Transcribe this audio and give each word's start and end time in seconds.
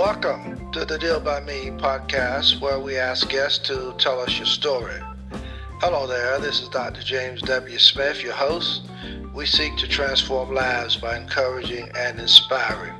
Welcome 0.00 0.72
to 0.72 0.86
the 0.86 0.96
Deal 0.96 1.20
by 1.20 1.40
Me 1.40 1.72
podcast, 1.72 2.58
where 2.58 2.78
we 2.80 2.96
ask 2.96 3.28
guests 3.28 3.58
to 3.68 3.94
tell 3.98 4.18
us 4.18 4.34
your 4.38 4.46
story. 4.46 4.98
Hello 5.82 6.06
there, 6.06 6.38
this 6.38 6.62
is 6.62 6.70
Dr. 6.70 7.02
James 7.02 7.42
W. 7.42 7.78
Smith, 7.78 8.22
your 8.22 8.32
host. 8.32 8.88
We 9.34 9.44
seek 9.44 9.76
to 9.76 9.86
transform 9.86 10.54
lives 10.54 10.96
by 10.96 11.18
encouraging 11.18 11.90
and 11.94 12.18
inspiring. 12.18 12.94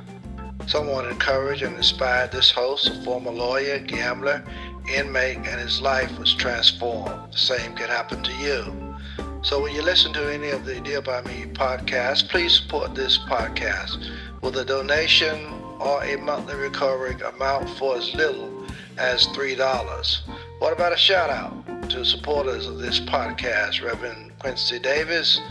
Someone 0.67 1.09
encouraged 1.09 1.63
and 1.63 1.75
inspired 1.75 2.31
this 2.31 2.51
host, 2.51 2.89
a 2.89 3.03
former 3.03 3.31
lawyer, 3.31 3.79
gambler, 3.79 4.43
inmate, 4.87 5.37
and 5.37 5.59
his 5.59 5.81
life 5.81 6.19
was 6.19 6.35
transformed. 6.35 7.33
The 7.33 7.37
same 7.39 7.73
could 7.73 7.89
happen 7.89 8.21
to 8.21 8.33
you. 8.33 8.95
So 9.41 9.59
when 9.59 9.73
you 9.73 9.81
listen 9.81 10.13
to 10.13 10.31
any 10.31 10.51
of 10.51 10.65
the 10.65 10.79
Deal 10.81 11.01
by 11.01 11.23
Me 11.23 11.45
podcasts, 11.51 12.29
please 12.29 12.57
support 12.57 12.93
this 12.93 13.17
podcast 13.17 14.07
with 14.43 14.55
a 14.57 14.65
donation 14.65 15.60
or 15.81 16.03
a 16.03 16.15
monthly 16.17 16.55
recurring 16.55 17.21
amount 17.23 17.69
for 17.71 17.97
as 17.97 18.13
little 18.13 18.65
as 18.97 19.27
$3. 19.27 20.19
What 20.59 20.73
about 20.73 20.93
a 20.93 20.97
shout 20.97 21.29
out 21.29 21.89
to 21.89 22.05
supporters 22.05 22.67
of 22.67 22.77
this 22.77 22.99
podcast, 22.99 23.83
Reverend 23.83 24.31
Quincy 24.39 24.79
Davis, 24.79 25.41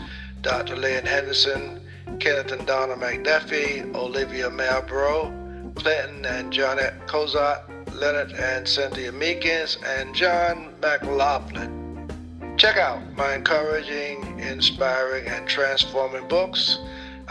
Dr. 0.41 0.75
Lynn 0.75 1.05
Henderson, 1.05 1.81
Kenneth 2.19 2.51
and 2.51 2.65
Donna 2.65 2.95
McDuffie, 2.95 3.93
Olivia 3.93 4.49
Malbrough, 4.49 5.75
Clinton 5.75 6.25
and 6.25 6.51
Johnette 6.51 7.07
Cozart, 7.07 7.61
Leonard 7.93 8.31
and 8.31 8.67
Cynthia 8.67 9.11
Meekins, 9.11 9.77
and 9.85 10.15
John 10.15 10.73
McLaughlin. 10.81 11.77
Check 12.57 12.77
out 12.77 13.01
my 13.15 13.35
encouraging, 13.35 14.39
inspiring, 14.39 15.27
and 15.27 15.47
transforming 15.47 16.27
books. 16.27 16.77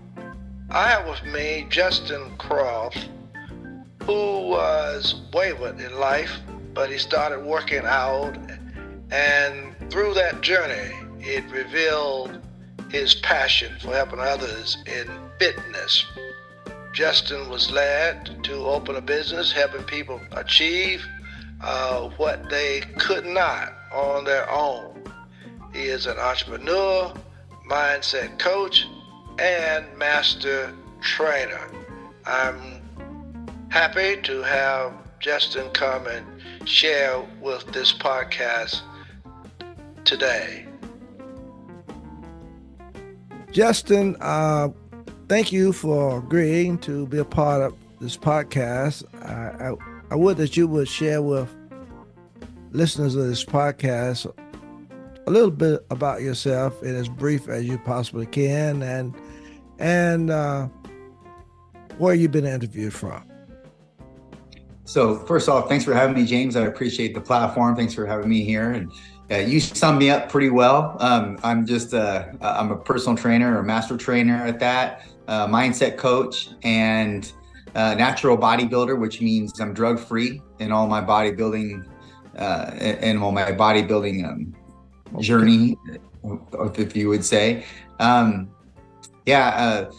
I 0.71 0.89
have 0.89 1.07
with 1.07 1.23
me 1.25 1.67
Justin 1.69 2.35
Croft, 2.39 3.11
who 4.05 4.49
was 4.49 5.21
wayward 5.35 5.79
in 5.79 6.01
life, 6.01 6.33
but 6.73 6.91
he 6.91 6.97
started 6.97 7.45
working 7.45 7.85
out, 7.85 8.35
and 9.11 9.77
through 9.91 10.15
that 10.15 10.41
journey, 10.41 10.91
it 11.21 11.45
revealed 11.51 12.41
his 12.91 13.17
passion 13.17 13.75
for 13.83 13.95
helping 13.95 14.21
others 14.21 14.79
in 14.87 15.07
fitness. 15.39 16.07
Justin 16.97 17.51
was 17.51 17.71
led 17.71 18.43
to 18.43 18.55
open 18.65 18.97
a 18.97 19.03
business 19.03 19.53
helping 19.53 19.83
people 19.83 20.19
achieve 20.33 21.05
uh, 21.61 22.09
what 22.17 22.49
they 22.49 22.81
could 22.97 23.27
not 23.27 23.75
on 23.93 24.25
their 24.25 24.51
own. 24.51 25.05
He 25.75 25.89
is 25.89 26.07
an 26.07 26.17
entrepreneur, 26.19 27.13
mindset 27.71 28.39
coach, 28.39 28.87
and 29.39 29.85
master 29.99 30.73
trainer. 31.03 31.71
I'm 32.25 32.81
happy 33.69 34.19
to 34.23 34.41
have 34.41 34.95
Justin 35.21 35.69
come 35.73 36.07
and 36.07 36.25
share 36.67 37.23
with 37.43 37.71
this 37.75 37.93
podcast 37.93 38.81
today. 40.07 40.67
Justin, 43.53 44.17
uh, 44.23 44.71
thank 45.29 45.53
you 45.53 45.73
for 45.73 46.19
agreeing 46.19 46.79
to 46.79 47.07
be 47.07 47.19
a 47.19 47.25
part 47.25 47.63
of 47.63 47.75
this 48.01 48.17
podcast. 48.17 49.05
I, 49.25 49.71
I, 49.71 49.75
I 50.11 50.15
would 50.15 50.37
that 50.37 50.57
you 50.57 50.69
would 50.69 50.89
share 50.89 51.23
with 51.23 51.55
listeners 52.73 53.15
of 53.17 53.27
this 53.27 53.45
podcast 53.45 54.27
a 55.27 55.31
little 55.31 55.51
bit 55.51 55.85
about 55.91 56.23
yourself 56.23 56.83
in 56.83 56.95
as 56.95 57.09
brief 57.09 57.49
as 57.49 57.65
you 57.65 57.79
possibly 57.79 58.27
can 58.27 58.83
and 58.83 59.15
and 59.79 60.31
uh, 60.31 60.69
where 61.99 62.15
you've 62.15 62.31
been 62.31 62.47
interviewed 62.47 62.95
from. 62.95 63.25
So 64.85 65.19
first 65.27 65.49
off, 65.49 65.69
thanks 65.69 65.85
for 65.85 65.93
having 65.93 66.15
me, 66.15 66.25
James. 66.25 66.55
I 66.55 66.63
appreciate 66.63 67.13
the 67.13 67.21
platform. 67.21 67.75
Thanks 67.75 67.93
for 67.93 68.07
having 68.07 68.29
me 68.29 68.45
here. 68.45 68.71
And 68.71 68.93
uh, 69.31 69.37
you 69.37 69.61
summed 69.61 69.99
me 69.99 70.11
up 70.11 70.29
pretty 70.29 70.51
well. 70.51 70.97
Um, 71.01 71.39
I'm 71.43 71.67
just 71.67 71.93
a, 71.93 72.35
I'm 72.41 72.71
a 72.71 72.77
personal 72.77 73.17
trainer 73.17 73.59
or 73.59 73.63
master 73.63 73.97
trainer 73.97 74.37
at 74.37 74.61
that, 74.61 75.07
uh, 75.29 75.47
mindset 75.47 75.97
coach, 75.97 76.51
and 76.63 77.33
uh, 77.75 77.95
natural 77.95 78.39
bodybuilder, 78.39 78.99
which 78.99 79.21
means 79.21 79.61
I'm 79.61 79.75
drug 79.75 79.99
free 79.99 80.41
in 80.61 80.73
all 80.73 80.87
my 80.87 81.01
bodybuilding 81.01 81.87
uh, 82.39 82.71
in 82.81 83.19
all 83.19 83.33
my 83.33 83.53
bodybuilding 83.53 84.25
um, 84.25 84.55
journey, 85.21 85.77
if 86.75 86.97
you 86.97 87.09
would 87.09 87.25
say. 87.25 87.65
Um, 87.99 88.51
yeah, 89.25 89.49
uh, 89.49 89.93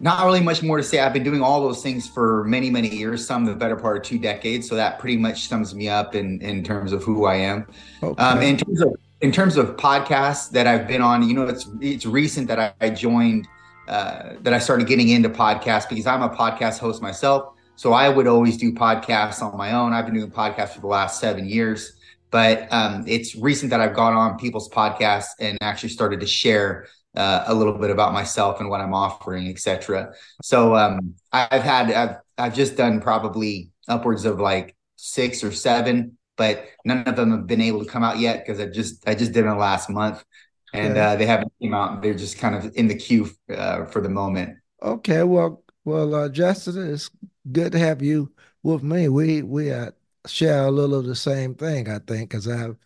not 0.00 0.24
really 0.24 0.40
much 0.40 0.62
more 0.62 0.76
to 0.76 0.82
say. 0.82 0.98
I've 1.00 1.12
been 1.12 1.22
doing 1.22 1.42
all 1.42 1.60
those 1.62 1.82
things 1.82 2.08
for 2.08 2.44
many, 2.44 2.70
many 2.70 2.88
years, 2.88 3.26
some 3.26 3.44
the 3.44 3.54
better 3.54 3.76
part 3.76 3.96
of 3.96 4.02
two 4.02 4.18
decades. 4.18 4.68
So 4.68 4.74
that 4.74 4.98
pretty 4.98 5.16
much 5.16 5.48
sums 5.48 5.74
me 5.74 5.88
up 5.88 6.14
in 6.14 6.40
in 6.42 6.62
terms 6.62 6.92
of 6.92 7.02
who 7.02 7.24
I 7.26 7.36
am. 7.36 7.66
Okay. 8.02 8.22
Um, 8.22 8.42
in 8.42 8.56
terms 8.56 8.80
of 8.82 8.96
in 9.20 9.32
terms 9.32 9.56
of 9.56 9.76
podcasts 9.76 10.50
that 10.50 10.66
I've 10.66 10.86
been 10.86 11.00
on, 11.02 11.26
you 11.28 11.34
know, 11.34 11.46
it's 11.46 11.68
it's 11.80 12.06
recent 12.06 12.48
that 12.48 12.58
I, 12.58 12.72
I 12.80 12.90
joined 12.90 13.48
uh, 13.88 14.34
that 14.40 14.52
I 14.52 14.58
started 14.58 14.86
getting 14.86 15.08
into 15.08 15.28
podcasts 15.28 15.88
because 15.88 16.06
I'm 16.06 16.22
a 16.22 16.28
podcast 16.28 16.78
host 16.78 17.00
myself. 17.00 17.54
So 17.76 17.92
I 17.92 18.08
would 18.08 18.26
always 18.26 18.56
do 18.56 18.72
podcasts 18.72 19.42
on 19.42 19.56
my 19.56 19.72
own. 19.72 19.92
I've 19.92 20.06
been 20.06 20.14
doing 20.14 20.30
podcasts 20.30 20.70
for 20.70 20.80
the 20.80 20.86
last 20.86 21.20
seven 21.20 21.46
years, 21.46 21.92
but 22.30 22.66
um, 22.72 23.04
it's 23.06 23.36
recent 23.36 23.70
that 23.70 23.80
I've 23.80 23.94
gone 23.94 24.14
on 24.14 24.38
people's 24.38 24.68
podcasts 24.68 25.30
and 25.40 25.58
actually 25.60 25.90
started 25.90 26.20
to 26.20 26.26
share 26.26 26.86
uh, 27.16 27.44
a 27.46 27.54
little 27.54 27.72
bit 27.72 27.90
about 27.90 28.12
myself 28.12 28.60
and 28.60 28.68
what 28.68 28.80
I'm 28.80 28.94
offering, 28.94 29.48
etc. 29.48 30.12
So 30.42 30.76
um, 30.76 31.14
I've 31.32 31.62
had 31.62 31.90
I've 31.90 32.16
I've 32.38 32.54
just 32.54 32.76
done 32.76 33.00
probably 33.00 33.70
upwards 33.88 34.24
of 34.24 34.40
like 34.40 34.76
six 34.96 35.42
or 35.42 35.52
seven, 35.52 36.18
but 36.36 36.66
none 36.84 37.06
of 37.06 37.16
them 37.16 37.30
have 37.32 37.46
been 37.46 37.60
able 37.60 37.84
to 37.84 37.90
come 37.90 38.02
out 38.02 38.18
yet 38.18 38.44
because 38.44 38.60
I 38.60 38.66
just 38.66 39.08
I 39.08 39.14
just 39.14 39.32
did 39.32 39.44
them 39.44 39.58
last 39.58 39.88
month, 39.88 40.24
and 40.72 40.92
okay. 40.92 41.00
uh, 41.00 41.16
they 41.16 41.26
haven't 41.26 41.52
came 41.60 41.74
out. 41.74 42.02
They're 42.02 42.14
just 42.14 42.38
kind 42.38 42.54
of 42.54 42.70
in 42.76 42.88
the 42.88 42.96
queue 42.96 43.30
uh, 43.54 43.86
for 43.86 44.00
the 44.00 44.10
moment. 44.10 44.58
Okay, 44.82 45.22
well, 45.22 45.62
well, 45.84 46.14
uh, 46.14 46.28
Justin, 46.28 46.92
it's 46.92 47.10
good 47.50 47.72
to 47.72 47.78
have 47.78 48.02
you 48.02 48.32
with 48.62 48.82
me. 48.82 49.08
We 49.08 49.42
we 49.42 49.72
uh, 49.72 49.92
share 50.26 50.66
a 50.66 50.70
little 50.70 50.98
of 50.98 51.06
the 51.06 51.16
same 51.16 51.54
thing, 51.54 51.88
I 51.88 51.98
think, 51.98 52.30
because 52.30 52.48
I've 52.48 52.76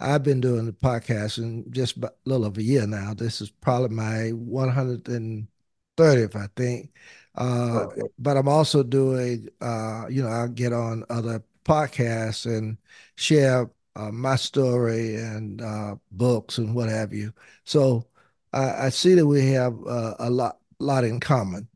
I've 0.00 0.22
been 0.22 0.40
doing 0.40 0.66
the 0.66 0.72
podcast 0.72 1.38
in 1.38 1.70
just 1.72 1.96
a 1.98 2.12
little 2.24 2.46
over 2.46 2.60
a 2.60 2.64
year 2.64 2.86
now. 2.86 3.14
This 3.14 3.40
is 3.40 3.50
probably 3.50 3.88
my 3.88 4.32
130th, 4.32 6.36
I 6.36 6.48
think. 6.56 6.92
Uh. 7.34 7.86
But 8.18 8.36
I'm 8.36 8.48
also 8.48 8.82
doing, 8.82 9.48
uh, 9.60 10.06
you 10.08 10.22
know, 10.22 10.28
I'll 10.28 10.48
get 10.48 10.72
on 10.72 11.04
other 11.10 11.42
podcasts 11.64 12.46
and 12.46 12.78
share 13.16 13.70
uh, 13.96 14.10
my 14.10 14.36
story 14.36 15.16
and 15.16 15.60
uh, 15.60 15.96
books 16.12 16.58
and 16.58 16.74
what 16.74 16.88
have 16.88 17.12
you. 17.12 17.32
So 17.64 18.06
I, 18.52 18.86
I 18.86 18.88
see 18.90 19.14
that 19.14 19.26
we 19.26 19.50
have 19.50 19.74
uh, 19.86 20.14
a 20.18 20.30
lot, 20.30 20.58
lot 20.78 21.04
in 21.04 21.20
common. 21.20 21.68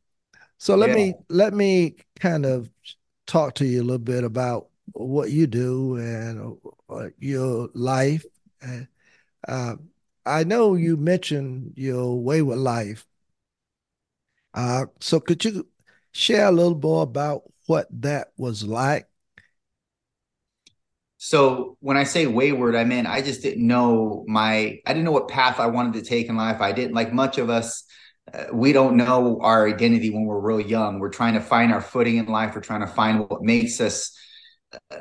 So 0.59 0.77
let 0.77 0.91
yeah. 0.91 0.95
me 0.95 1.15
let 1.29 1.55
me 1.55 1.97
kind 2.21 2.47
of 2.47 2.71
talk 3.27 3.55
to 3.57 3.65
you 3.65 3.81
a 3.81 3.85
little 3.85 3.99
bit 3.99 4.23
about 4.23 4.69
what 4.93 5.31
you 5.31 5.47
do 5.47 5.97
and 5.97 6.59
uh, 6.91 7.09
your 7.19 7.69
life. 7.75 8.25
Uh, 9.47 9.77
I 10.25 10.45
know 10.45 10.75
you 10.75 10.97
mentioned 10.97 11.73
your 11.77 12.21
wayward 12.21 12.59
life. 12.59 13.07
Uh, 14.55 14.87
so 15.01 15.19
could 15.19 15.45
you 15.45 15.67
share 16.13 16.47
a 16.47 16.53
little 16.53 16.79
more 16.79 17.03
about 17.03 17.43
what 17.67 17.89
that 18.03 18.29
was 18.37 18.63
like? 18.63 19.07
So 21.17 21.77
when 21.81 21.97
I 21.97 22.05
say 22.05 22.27
wayward, 22.27 22.75
I 22.75 22.85
mean 22.85 23.07
I 23.07 23.23
just 23.23 23.43
didn't 23.43 23.67
know 23.67 24.25
my 24.27 24.81
I 24.85 24.93
didn't 24.93 25.05
know 25.05 25.13
what 25.13 25.29
path 25.29 25.61
I 25.61 25.67
wanted 25.67 25.95
to 25.95 26.09
take 26.09 26.29
in 26.29 26.37
life. 26.37 26.61
I 26.61 26.73
didn't 26.73 26.95
like 26.95 27.13
much 27.13 27.39
of 27.39 27.49
us. 27.49 27.85
Uh, 28.33 28.47
we 28.53 28.73
don't 28.73 28.97
know 28.97 29.39
our 29.41 29.69
identity 29.69 30.11
when 30.11 30.25
we're 30.25 30.41
real 30.41 30.61
young. 30.61 30.99
We're 30.99 31.11
trying 31.11 31.35
to 31.35 31.41
find 31.41 31.73
our 31.73 31.81
footing 31.81 32.17
in 32.17 32.27
life. 32.27 32.55
We're 32.55 32.61
trying 32.61 32.81
to 32.81 32.87
find 32.89 33.21
what 33.21 33.43
makes 33.43 33.81
us 33.81 34.17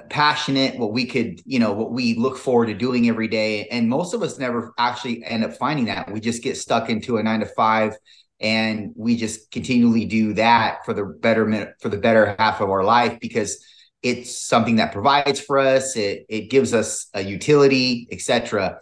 passionate, 0.09 0.77
what 0.77 0.91
we 0.91 1.05
could, 1.05 1.41
you 1.45 1.59
know, 1.59 1.71
what 1.71 1.91
we 1.91 2.15
look 2.15 2.37
forward 2.37 2.67
to 2.67 2.73
doing 2.73 3.07
every 3.07 3.27
day. 3.27 3.67
And 3.67 3.89
most 3.89 4.13
of 4.13 4.21
us 4.21 4.37
never 4.37 4.73
actually 4.77 5.23
end 5.23 5.43
up 5.43 5.53
finding 5.53 5.85
that. 5.85 6.11
We 6.11 6.19
just 6.19 6.43
get 6.43 6.57
stuck 6.57 6.89
into 6.89 7.17
a 7.17 7.23
nine 7.23 7.39
to 7.39 7.45
five 7.45 7.95
and 8.41 8.91
we 8.95 9.15
just 9.15 9.51
continually 9.51 10.05
do 10.05 10.33
that 10.33 10.83
for 10.83 10.93
the 10.93 11.05
betterment 11.05 11.69
for 11.79 11.89
the 11.89 11.97
better 11.97 12.35
half 12.39 12.59
of 12.59 12.69
our 12.69 12.83
life 12.83 13.19
because 13.21 13.63
it's 14.01 14.35
something 14.35 14.77
that 14.77 14.91
provides 14.91 15.39
for 15.39 15.59
us 15.59 15.95
it, 15.95 16.25
it 16.27 16.49
gives 16.49 16.73
us 16.73 17.07
a 17.13 17.21
utility 17.21 18.07
etc 18.11 18.79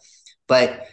but 0.47 0.87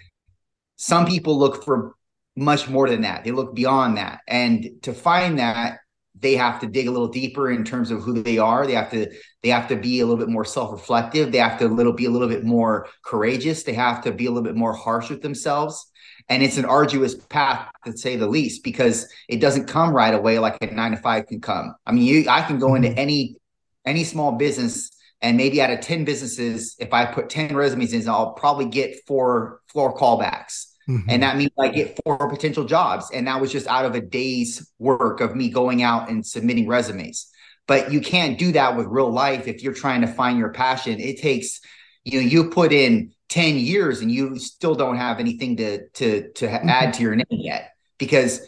some 0.75 1.07
people 1.07 1.39
look 1.39 1.65
for 1.65 1.95
much 2.35 2.69
more 2.69 2.89
than 2.89 3.03
that 3.03 3.25
they 3.25 3.31
look 3.31 3.55
beyond 3.55 3.97
that 3.97 4.21
and 4.27 4.69
to 4.83 4.93
find 4.93 5.39
that 5.39 5.79
they 6.21 6.35
have 6.37 6.61
to 6.61 6.67
dig 6.67 6.87
a 6.87 6.91
little 6.91 7.09
deeper 7.09 7.51
in 7.51 7.65
terms 7.65 7.91
of 7.91 8.03
who 8.03 8.23
they 8.23 8.39
are. 8.39 8.67
They 8.67 8.75
have 8.75 8.91
to 8.91 9.11
they 9.43 9.51
have 9.51 9.69
to 9.69 9.77
be 9.77 10.01
a 10.01 10.07
little 10.07 10.19
bit 10.19 10.33
more 10.33 10.45
self-reflective. 10.45 11.31
They 11.31 11.39
have 11.39 11.59
to 11.59 11.69
little 11.69 11.93
be 11.93 12.07
a 12.07 12.11
little 12.11 12.29
bit 12.29 12.45
more 12.45 12.89
courageous. 13.05 13.63
They 13.63 13.75
have 13.75 14.03
to 14.05 14.13
be 14.13 14.27
a 14.27 14.31
little 14.31 14.43
bit 14.43 14.57
more 14.57 14.73
harsh 14.73 15.11
with 15.11 15.23
themselves. 15.23 15.91
And 16.29 16.43
it's 16.43 16.57
an 16.57 16.65
arduous 16.65 17.15
path 17.15 17.71
to 17.85 17.97
say 17.97 18.17
the 18.17 18.27
least, 18.27 18.65
because 18.65 19.07
it 19.29 19.41
doesn't 19.41 19.67
come 19.67 19.91
right 19.95 20.15
away 20.15 20.39
like 20.39 20.57
a 20.61 20.67
nine 20.67 20.91
to 20.91 20.97
five 20.97 21.27
can 21.27 21.41
come. 21.41 21.75
I 21.87 21.93
mean, 21.93 22.05
you 22.05 22.29
I 22.29 22.43
can 22.43 22.59
go 22.59 22.75
into 22.75 22.89
mm-hmm. 22.89 22.99
any 22.99 23.37
any 23.85 24.05
small 24.05 24.33
business 24.33 24.91
and 25.23 25.37
maybe 25.37 25.63
out 25.63 25.71
of 25.71 25.81
10 25.81 26.05
businesses, 26.05 26.77
if 26.79 26.93
I 26.93 27.07
put 27.07 27.31
10 27.31 27.57
resumes 27.57 27.93
in, 27.93 28.09
I'll 28.09 28.33
probably 28.33 28.67
get 28.67 29.07
four 29.07 29.61
four 29.73 29.97
callbacks. 29.97 30.67
Mm-hmm. 30.89 31.11
And 31.11 31.23
that 31.23 31.37
means 31.37 31.51
I 31.59 31.69
get 31.69 31.99
four 32.05 32.29
potential 32.29 32.65
jobs. 32.65 33.11
And 33.13 33.27
that 33.27 33.41
was 33.41 33.51
just 33.51 33.67
out 33.67 33.85
of 33.85 33.95
a 33.95 34.01
day's 34.01 34.71
work 34.79 35.21
of 35.21 35.35
me 35.35 35.49
going 35.49 35.83
out 35.83 36.09
and 36.09 36.25
submitting 36.25 36.67
resumes. 36.67 37.29
But 37.67 37.93
you 37.93 38.01
can't 38.01 38.39
do 38.39 38.53
that 38.53 38.77
with 38.77 38.87
real 38.87 39.11
life 39.11 39.49
if 39.49 39.63
you're 39.63 39.75
trying 39.75 40.03
to 40.03 40.07
find 40.07 40.39
your 40.39 40.51
passion. 40.51 41.01
It 41.01 41.21
takes, 41.21 41.61
you 42.05 42.21
know, 42.21 42.27
you 42.27 42.51
put 42.51 42.73
in 42.73 43.13
10 43.29 43.57
years 43.57 44.01
and 44.01 44.11
you 44.11 44.39
still 44.39 44.75
don't 44.75 44.97
have 44.97 45.19
anything 45.19 45.57
to 45.57 45.89
to 45.89 46.31
to 46.33 46.47
mm-hmm. 46.47 46.69
add 46.69 46.95
to 46.95 47.03
your 47.03 47.17
name 47.17 47.27
yet 47.31 47.73
because 47.99 48.47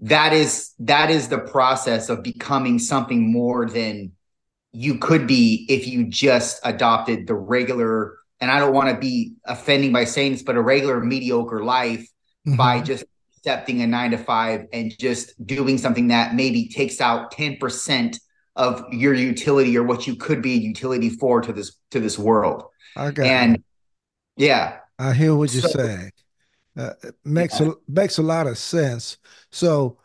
that 0.00 0.34
is 0.34 0.74
that 0.78 1.10
is 1.10 1.28
the 1.28 1.38
process 1.38 2.10
of 2.10 2.22
becoming 2.22 2.78
something 2.78 3.32
more 3.32 3.66
than 3.66 4.12
you 4.72 4.98
could 4.98 5.26
be 5.26 5.64
if 5.70 5.86
you 5.86 6.06
just 6.06 6.60
adopted 6.64 7.26
the 7.26 7.34
regular 7.34 8.18
and 8.40 8.50
I 8.50 8.58
don't 8.58 8.74
want 8.74 8.90
to 8.90 8.98
be 8.98 9.34
offending 9.44 9.92
by 9.92 10.04
saying 10.04 10.32
this, 10.32 10.42
but 10.42 10.56
a 10.56 10.62
regular 10.62 11.00
mediocre 11.00 11.64
life 11.64 12.06
mm-hmm. 12.46 12.56
by 12.56 12.80
just 12.80 13.04
accepting 13.38 13.82
a 13.82 13.86
nine 13.86 14.10
to 14.10 14.18
five 14.18 14.66
and 14.72 14.92
just 14.98 15.34
doing 15.46 15.78
something 15.78 16.08
that 16.08 16.34
maybe 16.34 16.68
takes 16.68 17.00
out 17.00 17.32
10% 17.32 18.18
of 18.56 18.84
your 18.90 19.14
utility 19.14 19.76
or 19.76 19.84
what 19.84 20.06
you 20.06 20.16
could 20.16 20.42
be 20.42 20.54
a 20.54 20.56
utility 20.56 21.10
for 21.10 21.40
to 21.40 21.52
this 21.52 21.76
to 21.90 22.00
this 22.00 22.18
world. 22.18 22.64
Okay. 22.96 23.28
And 23.28 23.62
yeah. 24.36 24.78
I 24.98 25.12
hear 25.12 25.34
what 25.34 25.52
you're 25.52 25.62
so, 25.62 25.68
saying. 25.68 26.10
Uh, 26.76 26.90
makes 27.24 27.60
yeah. 27.60 27.68
a 27.68 27.72
makes 27.88 28.18
a 28.18 28.22
lot 28.22 28.46
of 28.46 28.58
sense. 28.58 29.18
So 29.50 29.98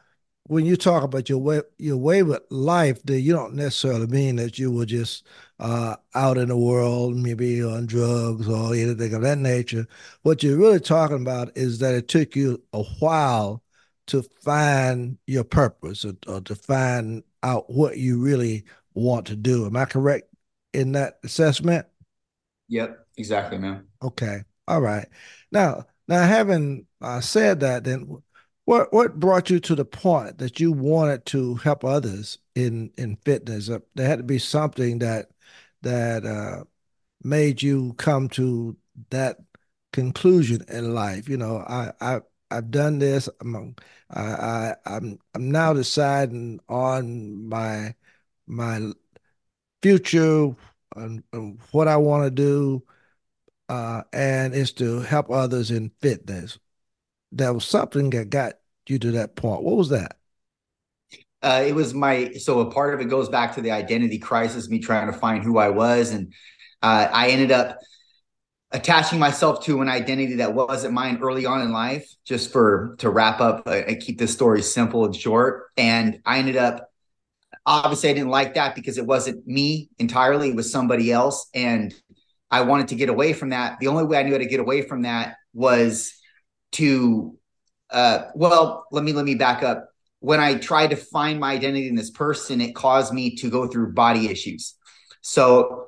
when 0.43 0.65
you 0.65 0.75
talk 0.75 1.03
about 1.03 1.29
your 1.29 1.39
way 1.39 1.61
your 1.77 1.97
way 1.97 2.23
with 2.23 2.41
life, 2.49 3.01
that 3.03 3.21
you 3.21 3.33
don't 3.33 3.55
necessarily 3.55 4.07
mean 4.07 4.35
that 4.37 4.59
you 4.59 4.71
will 4.71 4.85
just 4.85 5.25
uh, 5.61 5.95
out 6.15 6.39
in 6.39 6.47
the 6.47 6.57
world, 6.57 7.15
maybe 7.15 7.63
on 7.63 7.85
drugs 7.85 8.49
or 8.49 8.73
anything 8.73 9.13
of 9.13 9.21
that 9.21 9.37
nature. 9.37 9.87
What 10.23 10.41
you're 10.41 10.57
really 10.57 10.79
talking 10.79 11.21
about 11.21 11.55
is 11.55 11.77
that 11.79 11.93
it 11.93 12.07
took 12.07 12.35
you 12.35 12.61
a 12.73 12.81
while 12.81 13.61
to 14.07 14.23
find 14.43 15.19
your 15.27 15.43
purpose 15.43 16.03
or, 16.03 16.13
or 16.27 16.41
to 16.41 16.55
find 16.55 17.23
out 17.43 17.69
what 17.69 17.97
you 17.97 18.19
really 18.19 18.65
want 18.95 19.27
to 19.27 19.35
do. 19.35 19.67
Am 19.67 19.77
I 19.77 19.85
correct 19.85 20.33
in 20.73 20.93
that 20.93 21.19
assessment? 21.23 21.85
Yep, 22.69 23.05
exactly, 23.17 23.59
man. 23.59 23.85
Okay, 24.01 24.41
all 24.67 24.81
right. 24.81 25.07
Now, 25.51 25.85
now 26.07 26.25
having 26.25 26.87
uh, 27.01 27.21
said 27.21 27.59
that, 27.59 27.83
then 27.83 28.21
what 28.65 28.91
what 28.91 29.19
brought 29.19 29.51
you 29.51 29.59
to 29.59 29.75
the 29.75 29.85
point 29.85 30.39
that 30.39 30.59
you 30.59 30.71
wanted 30.71 31.25
to 31.27 31.55
help 31.55 31.85
others 31.85 32.39
in 32.55 32.91
in 32.97 33.17
fitness? 33.17 33.69
Uh, 33.69 33.79
there 33.93 34.07
had 34.07 34.19
to 34.19 34.23
be 34.23 34.39
something 34.39 34.99
that 34.99 35.27
that 35.81 36.25
uh, 36.25 36.63
made 37.23 37.61
you 37.61 37.93
come 37.95 38.29
to 38.29 38.77
that 39.09 39.37
conclusion 39.93 40.63
in 40.69 40.93
life. 40.93 41.29
You 41.29 41.37
know, 41.37 41.57
I 41.67 41.91
I 42.01 42.21
I've 42.51 42.71
done 42.71 42.99
this. 42.99 43.29
I'm 43.41 43.75
I, 44.09 44.21
I 44.21 44.75
I'm 44.85 45.19
I'm 45.35 45.51
now 45.51 45.73
deciding 45.73 46.59
on 46.69 47.47
my 47.49 47.95
my 48.47 48.91
future 49.81 50.55
and, 50.95 51.23
and 51.33 51.59
what 51.71 51.87
I 51.87 51.97
want 51.97 52.25
to 52.25 52.31
do, 52.31 52.83
uh, 53.69 54.03
and 54.13 54.53
it's 54.55 54.73
to 54.73 55.01
help 55.01 55.31
others 55.31 55.71
in 55.71 55.91
fitness. 56.01 56.59
There 57.31 57.53
was 57.53 57.65
something 57.65 58.11
that 58.11 58.29
got 58.31 58.55
you 58.87 58.99
to 58.99 59.11
that 59.13 59.35
point. 59.37 59.63
What 59.63 59.77
was 59.77 59.89
that? 59.89 60.17
Uh, 61.41 61.63
it 61.65 61.73
was 61.73 61.93
my 61.93 62.33
so 62.33 62.59
a 62.59 62.71
part 62.71 62.93
of 62.93 63.01
it 63.01 63.05
goes 63.05 63.29
back 63.29 63.55
to 63.55 63.61
the 63.61 63.71
identity 63.71 64.19
crisis, 64.19 64.69
me 64.69 64.79
trying 64.79 65.11
to 65.11 65.17
find 65.17 65.43
who 65.43 65.57
I 65.57 65.69
was, 65.69 66.11
and 66.11 66.33
uh, 66.81 67.07
I 67.11 67.29
ended 67.29 67.51
up 67.51 67.79
attaching 68.71 69.19
myself 69.19 69.63
to 69.65 69.81
an 69.81 69.89
identity 69.89 70.35
that 70.35 70.53
wasn't 70.53 70.93
mine 70.93 71.19
early 71.21 71.45
on 71.45 71.61
in 71.61 71.71
life. 71.71 72.07
Just 72.25 72.51
for 72.51 72.95
to 72.99 73.09
wrap 73.09 73.41
up 73.41 73.67
uh, 73.67 73.71
and 73.71 73.99
keep 73.99 74.19
this 74.19 74.31
story 74.31 74.61
simple 74.61 75.05
and 75.05 75.15
short, 75.15 75.69
and 75.77 76.19
I 76.25 76.39
ended 76.39 76.57
up 76.57 76.89
obviously 77.65 78.09
I 78.09 78.13
didn't 78.13 78.29
like 78.29 78.55
that 78.55 78.75
because 78.75 78.97
it 78.99 79.05
wasn't 79.05 79.45
me 79.47 79.89
entirely; 79.97 80.49
it 80.49 80.55
was 80.55 80.71
somebody 80.71 81.11
else, 81.11 81.49
and 81.55 81.93
I 82.51 82.61
wanted 82.61 82.89
to 82.89 82.95
get 82.95 83.09
away 83.09 83.33
from 83.33 83.49
that. 83.49 83.79
The 83.79 83.87
only 83.87 84.03
way 84.03 84.19
I 84.19 84.23
knew 84.23 84.33
how 84.33 84.37
to 84.37 84.45
get 84.45 84.59
away 84.59 84.83
from 84.83 85.03
that 85.03 85.37
was 85.53 86.13
to 86.73 87.37
uh, 87.89 88.29
well, 88.35 88.85
let 88.91 89.03
me 89.03 89.13
let 89.13 89.25
me 89.25 89.35
back 89.35 89.63
up 89.63 89.90
when 90.21 90.39
I 90.39 90.53
tried 90.53 90.91
to 90.91 90.95
find 90.95 91.39
my 91.39 91.51
identity 91.51 91.87
in 91.87 91.95
this 91.95 92.11
person, 92.11 92.61
it 92.61 92.75
caused 92.75 93.11
me 93.11 93.35
to 93.37 93.49
go 93.49 93.67
through 93.67 93.93
body 93.93 94.29
issues. 94.29 94.75
So 95.21 95.87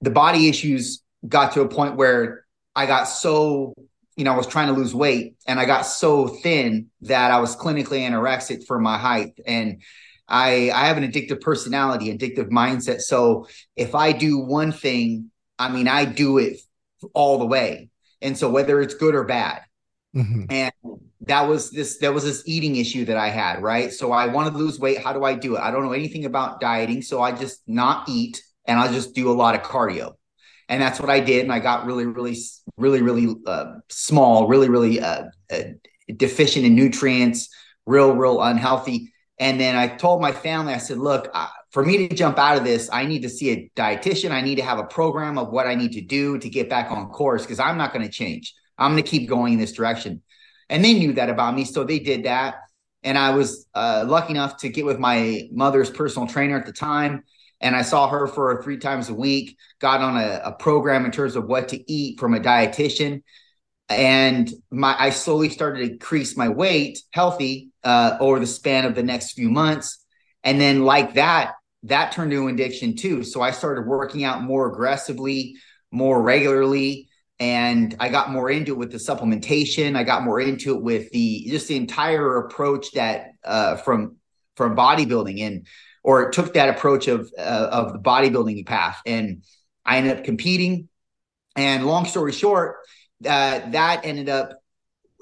the 0.00 0.10
body 0.10 0.48
issues 0.48 1.02
got 1.26 1.52
to 1.52 1.60
a 1.60 1.68
point 1.68 1.96
where 1.96 2.44
I 2.74 2.86
got 2.86 3.04
so, 3.04 3.74
you 4.16 4.24
know, 4.24 4.32
I 4.32 4.36
was 4.36 4.46
trying 4.46 4.68
to 4.68 4.72
lose 4.72 4.94
weight 4.94 5.36
and 5.46 5.60
I 5.60 5.66
got 5.66 5.82
so 5.82 6.28
thin 6.28 6.86
that 7.02 7.30
I 7.30 7.40
was 7.40 7.56
clinically 7.56 8.00
anorexic 8.08 8.66
for 8.66 8.80
my 8.80 8.96
height. 8.96 9.38
And 9.46 9.82
I 10.26 10.70
I 10.74 10.86
have 10.86 10.96
an 10.96 11.04
addictive 11.04 11.42
personality, 11.42 12.06
addictive 12.16 12.48
mindset. 12.48 13.02
So 13.02 13.48
if 13.76 13.94
I 13.94 14.12
do 14.12 14.38
one 14.38 14.72
thing, 14.72 15.30
I 15.58 15.68
mean, 15.68 15.88
I 15.88 16.06
do 16.06 16.38
it 16.38 16.58
all 17.12 17.38
the 17.38 17.46
way. 17.46 17.90
And 18.22 18.36
so 18.36 18.48
whether 18.48 18.80
it's 18.80 18.94
good 18.94 19.14
or 19.14 19.24
bad. 19.24 19.60
Mm-hmm. 20.18 20.44
And 20.50 20.72
that 21.22 21.42
was 21.42 21.70
this 21.70 21.98
that 21.98 22.12
was 22.12 22.24
this 22.24 22.42
eating 22.46 22.76
issue 22.76 23.04
that 23.04 23.16
I 23.16 23.28
had, 23.28 23.62
right? 23.62 23.92
So 23.92 24.12
I 24.12 24.26
wanted 24.26 24.52
to 24.52 24.58
lose 24.58 24.78
weight. 24.80 24.98
How 24.98 25.12
do 25.12 25.24
I 25.24 25.34
do 25.34 25.56
it? 25.56 25.60
I 25.60 25.70
don't 25.70 25.84
know 25.84 25.92
anything 25.92 26.24
about 26.24 26.60
dieting, 26.60 27.02
so 27.02 27.22
I 27.22 27.32
just 27.32 27.62
not 27.66 28.08
eat 28.08 28.42
and 28.66 28.78
I'll 28.78 28.92
just 28.92 29.14
do 29.14 29.30
a 29.30 29.32
lot 29.32 29.54
of 29.54 29.62
cardio. 29.62 30.14
And 30.68 30.82
that's 30.82 31.00
what 31.00 31.08
I 31.08 31.20
did 31.20 31.44
and 31.44 31.52
I 31.52 31.60
got 31.60 31.86
really 31.86 32.06
really 32.06 32.36
really 32.76 33.02
really 33.02 33.34
uh, 33.46 33.74
small, 33.88 34.48
really 34.48 34.68
really 34.68 35.00
uh, 35.00 35.24
uh, 35.50 35.62
deficient 36.16 36.66
in 36.66 36.74
nutrients, 36.74 37.48
real 37.86 38.14
real 38.14 38.42
unhealthy. 38.42 39.12
And 39.40 39.60
then 39.60 39.76
I 39.76 39.86
told 39.86 40.20
my 40.20 40.32
family 40.32 40.74
I 40.74 40.78
said, 40.78 40.98
"Look, 40.98 41.30
uh, 41.32 41.46
for 41.70 41.84
me 41.84 42.08
to 42.08 42.14
jump 42.14 42.38
out 42.38 42.56
of 42.56 42.64
this, 42.64 42.88
I 42.92 43.06
need 43.06 43.22
to 43.22 43.28
see 43.28 43.50
a 43.50 43.70
dietitian. 43.76 44.30
I 44.30 44.40
need 44.40 44.56
to 44.56 44.62
have 44.62 44.78
a 44.78 44.84
program 44.84 45.38
of 45.38 45.50
what 45.50 45.66
I 45.66 45.74
need 45.74 45.92
to 45.92 46.00
do 46.00 46.38
to 46.38 46.48
get 46.48 46.68
back 46.68 46.90
on 46.90 47.08
course 47.08 47.42
because 47.42 47.60
I'm 47.60 47.76
not 47.76 47.92
going 47.92 48.04
to 48.04 48.10
change. 48.10 48.54
I'm 48.78 48.92
going 48.92 49.02
to 49.02 49.10
keep 49.10 49.28
going 49.28 49.54
in 49.54 49.58
this 49.58 49.72
direction." 49.72 50.22
and 50.68 50.84
they 50.84 50.94
knew 50.94 51.14
that 51.14 51.30
about 51.30 51.54
me, 51.54 51.64
so 51.64 51.84
they 51.84 51.98
did 51.98 52.24
that. 52.24 52.56
And 53.02 53.16
I 53.16 53.30
was 53.34 53.66
uh, 53.74 54.04
lucky 54.06 54.32
enough 54.32 54.58
to 54.58 54.68
get 54.68 54.84
with 54.84 54.98
my 54.98 55.48
mother's 55.52 55.90
personal 55.90 56.28
trainer 56.28 56.58
at 56.58 56.66
the 56.66 56.72
time, 56.72 57.24
and 57.60 57.74
I 57.74 57.82
saw 57.82 58.08
her 58.08 58.26
for 58.26 58.62
three 58.62 58.78
times 58.78 59.08
a 59.08 59.14
week. 59.14 59.56
Got 59.80 60.00
on 60.00 60.16
a, 60.16 60.40
a 60.44 60.52
program 60.52 61.04
in 61.04 61.10
terms 61.10 61.36
of 61.36 61.46
what 61.46 61.68
to 61.68 61.92
eat 61.92 62.18
from 62.18 62.34
a 62.34 62.40
dietitian, 62.40 63.22
and 63.88 64.50
my 64.70 64.96
I 64.98 65.10
slowly 65.10 65.48
started 65.48 65.86
to 65.86 65.92
increase 65.92 66.36
my 66.36 66.48
weight, 66.48 66.98
healthy, 67.12 67.70
uh, 67.84 68.16
over 68.20 68.40
the 68.40 68.46
span 68.46 68.84
of 68.84 68.94
the 68.94 69.02
next 69.02 69.32
few 69.32 69.48
months. 69.48 70.04
And 70.44 70.60
then, 70.60 70.84
like 70.84 71.14
that, 71.14 71.54
that 71.84 72.12
turned 72.12 72.32
into 72.32 72.48
addiction 72.48 72.96
too. 72.96 73.22
So 73.22 73.42
I 73.42 73.52
started 73.52 73.86
working 73.86 74.24
out 74.24 74.42
more 74.42 74.70
aggressively, 74.70 75.56
more 75.90 76.20
regularly, 76.20 77.07
and 77.40 77.94
I 78.00 78.08
got 78.08 78.30
more 78.30 78.50
into 78.50 78.72
it 78.72 78.78
with 78.78 78.90
the 78.90 78.98
supplementation. 78.98 79.96
I 79.96 80.04
got 80.04 80.24
more 80.24 80.40
into 80.40 80.76
it 80.76 80.82
with 80.82 81.10
the 81.10 81.46
just 81.48 81.68
the 81.68 81.76
entire 81.76 82.38
approach 82.38 82.92
that 82.92 83.32
uh, 83.44 83.76
from 83.76 84.16
from 84.56 84.74
bodybuilding 84.74 85.40
and 85.40 85.66
or 86.02 86.30
took 86.30 86.54
that 86.54 86.68
approach 86.68 87.06
of 87.06 87.30
uh, 87.38 87.68
of 87.70 87.92
the 87.92 87.98
bodybuilding 87.98 88.66
path. 88.66 89.00
And 89.06 89.44
I 89.84 89.98
ended 89.98 90.18
up 90.18 90.24
competing. 90.24 90.88
And 91.54 91.86
long 91.86 92.04
story 92.06 92.32
short, 92.32 92.76
uh, 93.24 93.70
that 93.70 94.02
ended 94.04 94.28
up, 94.28 94.52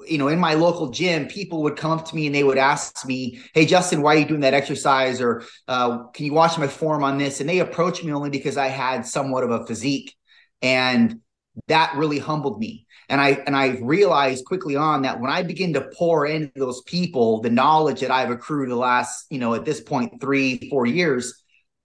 you 0.07 0.19
know, 0.19 0.27
in 0.27 0.37
my 0.37 0.53
local 0.53 0.91
gym, 0.91 1.27
people 1.27 1.63
would 1.63 1.75
come 1.75 1.91
up 1.91 2.07
to 2.09 2.15
me 2.15 2.27
and 2.27 2.35
they 2.35 2.43
would 2.43 2.59
ask 2.59 3.05
me, 3.05 3.39
"Hey, 3.53 3.65
Justin, 3.65 4.01
why 4.01 4.15
are 4.15 4.19
you 4.19 4.25
doing 4.25 4.41
that 4.41 4.53
exercise?" 4.55 5.21
Or 5.21 5.43
uh, 5.67 6.05
"Can 6.13 6.25
you 6.25 6.33
watch 6.33 6.57
my 6.57 6.67
form 6.67 7.03
on 7.03 7.17
this?" 7.19 7.41
And 7.41 7.49
they 7.49 7.59
approached 7.59 8.03
me 8.03 8.11
only 8.11 8.31
because 8.31 8.57
I 8.57 8.67
had 8.67 9.05
somewhat 9.05 9.43
of 9.43 9.51
a 9.51 9.65
physique 9.67 10.15
and 10.61 11.21
that 11.67 11.95
really 11.95 12.19
humbled 12.19 12.59
me. 12.59 12.85
And 13.09 13.21
i 13.21 13.29
and 13.45 13.55
i 13.55 13.77
realized 13.81 14.43
quickly 14.43 14.75
on 14.75 15.03
that 15.03 15.21
when 15.21 15.31
i 15.31 15.41
begin 15.41 15.71
to 15.73 15.89
pour 15.97 16.25
into 16.25 16.51
those 16.55 16.81
people 16.81 17.39
the 17.41 17.49
knowledge 17.49 18.01
that 18.01 18.11
i've 18.11 18.29
accrued 18.29 18.69
the 18.69 18.75
last 18.75 19.27
you 19.29 19.39
know 19.39 19.53
at 19.53 19.63
this 19.63 19.79
point 19.79 20.19
three 20.19 20.69
four 20.69 20.85
years 20.85 21.41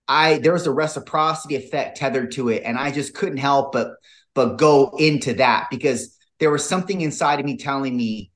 i 0.08 0.38
there 0.38 0.52
was 0.52 0.66
a 0.66 0.72
reciprocity 0.72 1.54
effect 1.54 1.96
tethered 1.96 2.32
to 2.32 2.48
it. 2.48 2.62
And 2.64 2.76
i 2.76 2.90
just 2.90 3.14
couldn't 3.14 3.36
help 3.36 3.70
but 3.72 3.92
but 4.34 4.56
go 4.56 4.96
into 4.98 5.34
that 5.34 5.68
because 5.70 6.16
there 6.40 6.50
was 6.50 6.68
something 6.68 7.00
inside 7.00 7.38
of 7.38 7.46
me 7.46 7.56
telling 7.56 7.96
me 7.96 8.32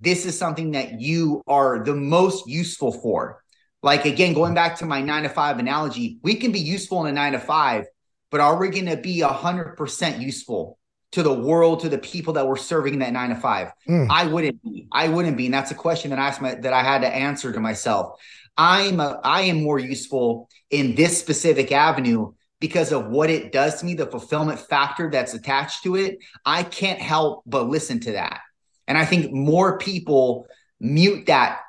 this 0.00 0.24
is 0.24 0.38
something 0.38 0.70
that 0.72 1.00
you 1.00 1.42
are 1.46 1.84
the 1.84 1.94
most 1.94 2.48
useful 2.48 2.92
for. 2.92 3.42
Like 3.82 4.04
again, 4.04 4.34
going 4.34 4.54
back 4.54 4.76
to 4.78 4.86
my 4.86 5.00
nine 5.00 5.24
to 5.24 5.28
five 5.28 5.58
analogy, 5.58 6.18
we 6.22 6.34
can 6.34 6.52
be 6.52 6.60
useful 6.60 7.04
in 7.04 7.10
a 7.10 7.12
nine 7.12 7.32
to 7.32 7.38
five, 7.38 7.86
but 8.30 8.40
are 8.40 8.58
we 8.58 8.70
going 8.70 8.86
to 8.86 8.96
be 8.96 9.20
a 9.20 9.28
hundred 9.28 9.76
percent 9.76 10.20
useful 10.20 10.78
to 11.12 11.22
the 11.22 11.32
world, 11.32 11.80
to 11.80 11.88
the 11.88 11.98
people 11.98 12.34
that 12.34 12.46
we're 12.46 12.56
serving 12.56 12.94
in 12.94 13.00
that 13.00 13.12
nine 13.12 13.30
to 13.30 13.36
five? 13.36 13.72
Mm. 13.88 14.08
I 14.10 14.26
wouldn't 14.26 14.62
be. 14.62 14.88
I 14.92 15.08
wouldn't 15.08 15.36
be, 15.36 15.46
and 15.46 15.54
that's 15.54 15.70
a 15.70 15.76
question 15.76 16.10
that 16.10 16.18
I 16.18 16.28
asked 16.28 16.40
my, 16.40 16.54
that 16.54 16.72
I 16.72 16.82
had 16.82 17.02
to 17.02 17.08
answer 17.08 17.52
to 17.52 17.60
myself. 17.60 18.20
I'm 18.56 19.00
a, 19.00 19.20
I 19.22 19.42
am 19.42 19.62
more 19.62 19.78
useful 19.78 20.48
in 20.70 20.94
this 20.94 21.18
specific 21.18 21.72
avenue 21.72 22.32
because 22.60 22.92
of 22.92 23.06
what 23.06 23.30
it 23.30 23.52
does 23.52 23.80
to 23.80 23.86
me, 23.86 23.94
the 23.94 24.06
fulfillment 24.06 24.60
factor 24.60 25.10
that's 25.10 25.34
attached 25.34 25.82
to 25.84 25.96
it. 25.96 26.18
I 26.44 26.62
can't 26.62 27.00
help 27.00 27.42
but 27.46 27.68
listen 27.68 28.00
to 28.00 28.12
that, 28.12 28.40
and 28.86 28.96
I 28.96 29.04
think 29.04 29.32
more 29.32 29.78
people 29.78 30.46
mute 30.78 31.26
that 31.26 31.60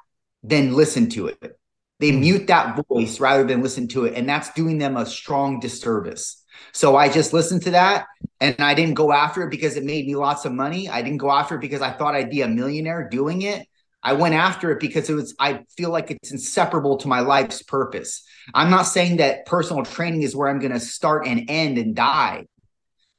than 0.44 0.74
listen 0.74 1.10
to 1.12 1.27
it. 1.27 1.58
They 2.00 2.12
hmm. 2.12 2.20
mute 2.20 2.48
that 2.48 2.82
voice 2.89 3.20
rather 3.20 3.46
than 3.46 3.62
listen 3.62 3.88
to 3.89 4.06
it. 4.06 4.15
And 4.15 4.27
that's 4.27 4.51
doing 4.53 4.77
them 4.80 4.98
a 4.98 5.06
strong 5.06 5.60
disservice. 5.60 6.40
So 6.72 6.96
I 6.96 7.10
just 7.10 7.34
listened 7.34 7.63
to 7.63 7.72
that 7.72 8.06
and 8.39 8.56
I 8.60 8.74
didn't 8.74 8.96
go 8.96 9.12
after 9.12 9.44
it 9.44 9.50
because 9.50 9.77
it 9.77 9.84
made 9.84 10.08
me 10.08 10.15
lots 10.15 10.46
of 10.46 10.51
money. 10.51 10.89
I 10.89 11.01
didn't 11.01 11.18
go 11.18 11.32
after 11.32 11.56
it 11.56 11.62
because 11.62 11.82
I 11.82 11.91
thought 11.91 12.15
I'd 12.15 12.30
be 12.30 12.41
a 12.41 12.48
millionaire 12.48 13.08
doing 13.10 13.41
it. 13.44 13.68
I 14.03 14.13
went 14.13 14.34
after 14.34 14.72
it 14.72 14.80
because 14.80 15.10
it 15.10 15.13
was, 15.13 15.36
I 15.39 15.63
feel 15.77 15.91
like 15.91 16.10
it's 16.10 16.32
inseparable 16.32 16.98
to 16.98 17.08
my 17.08 17.20
life's 17.20 17.62
purpose. 17.62 18.24
I'm 18.53 18.72
not 18.72 18.84
saying 18.84 19.18
that 19.18 19.46
personal 19.46 19.86
training 19.86 20.24
is 20.24 20.36
where 20.36 20.50
I'm 20.50 20.60
going 20.60 20.72
to 20.72 20.80
start 20.80 21.27
and 21.27 21.46
end 21.50 21.77
and 21.77 21.96
die, 21.96 22.48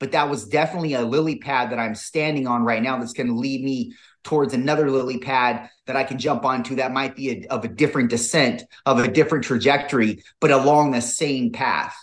but 0.00 0.12
that 0.12 0.28
was 0.28 0.48
definitely 0.48 0.94
a 0.94 1.02
lily 1.02 1.36
pad 1.36 1.70
that 1.70 1.78
I'm 1.78 1.94
standing 1.94 2.48
on 2.48 2.64
right 2.64 2.82
now 2.82 2.98
that's 2.98 3.12
going 3.12 3.28
to 3.28 3.36
lead 3.36 3.62
me 3.62 3.92
towards 4.24 4.54
another 4.54 4.90
lily 4.90 5.18
pad 5.18 5.68
that 5.86 5.96
I 5.96 6.04
can 6.04 6.18
jump 6.18 6.44
onto 6.44 6.76
that 6.76 6.92
might 6.92 7.14
be 7.14 7.30
a, 7.30 7.46
of 7.48 7.64
a 7.64 7.68
different 7.68 8.10
descent, 8.10 8.64
of 8.86 8.98
a 8.98 9.08
different 9.08 9.44
trajectory, 9.44 10.22
but 10.40 10.50
along 10.50 10.90
the 10.90 11.00
same 11.00 11.52
path. 11.52 11.94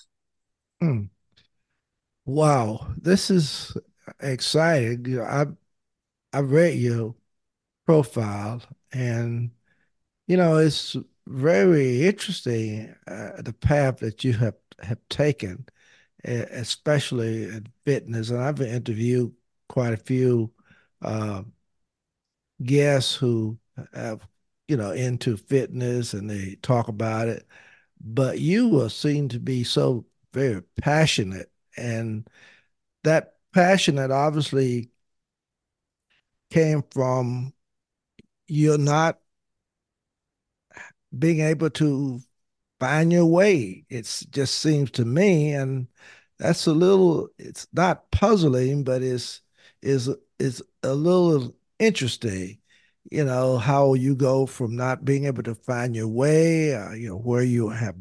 Hmm. 0.81 1.03
Wow, 2.29 2.93
this 2.97 3.29
is 3.31 3.75
exciting. 4.19 5.19
I 5.19 5.47
I 6.33 6.39
read 6.41 6.79
your 6.79 7.15
profile, 7.85 8.61
and 8.93 9.51
you 10.27 10.37
know 10.37 10.57
it's 10.57 10.95
very 11.27 12.07
interesting 12.07 12.95
uh, 13.07 13.41
the 13.41 13.53
path 13.53 13.99
that 13.99 14.23
you 14.25 14.33
have 14.33 14.55
have 14.81 14.99
taken, 15.09 15.67
especially 16.25 17.45
in 17.45 17.67
fitness. 17.85 18.29
And 18.31 18.41
I've 18.43 18.61
interviewed 18.61 19.33
quite 19.69 19.93
a 19.93 19.97
few 19.97 20.53
uh, 21.01 21.43
guests 22.63 23.15
who 23.15 23.57
have 23.93 24.27
you 24.67 24.75
know 24.77 24.91
into 24.91 25.37
fitness 25.37 26.13
and 26.13 26.29
they 26.29 26.55
talk 26.61 26.87
about 26.87 27.27
it 27.27 27.47
but 28.01 28.39
you 28.39 28.87
seem 28.89 29.27
to 29.29 29.39
be 29.39 29.63
so 29.63 30.05
very 30.33 30.61
passionate 30.81 31.51
and 31.79 32.27
that 33.03 33.35
passion 33.53 33.95
that 33.95 34.11
obviously 34.11 34.91
came 36.49 36.83
from 36.91 37.53
you're 38.47 38.77
not 38.77 39.19
being 41.17 41.39
able 41.41 41.69
to 41.69 42.19
find 42.79 43.11
your 43.13 43.25
way 43.25 43.85
it 43.89 44.03
just 44.31 44.55
seems 44.57 44.91
to 44.91 45.05
me 45.05 45.53
and 45.53 45.87
that's 46.39 46.67
a 46.67 46.73
little 46.73 47.29
it's 47.39 47.67
not 47.73 48.09
puzzling 48.11 48.83
but 48.83 49.03
it's 49.03 49.41
is 49.81 50.09
is 50.39 50.63
a 50.83 50.93
little 50.93 51.55
interesting 51.79 52.59
you 53.11 53.23
know 53.23 53.57
how 53.57 53.93
you 53.95 54.15
go 54.15 54.45
from 54.45 54.75
not 54.75 55.05
being 55.05 55.25
able 55.25 55.43
to 55.43 55.55
find 55.55 55.95
your 55.95 56.07
way 56.07 56.75
uh, 56.75 56.91
you 56.93 57.09
know 57.09 57.17
where 57.17 57.43
you 57.43 57.69
have 57.69 57.95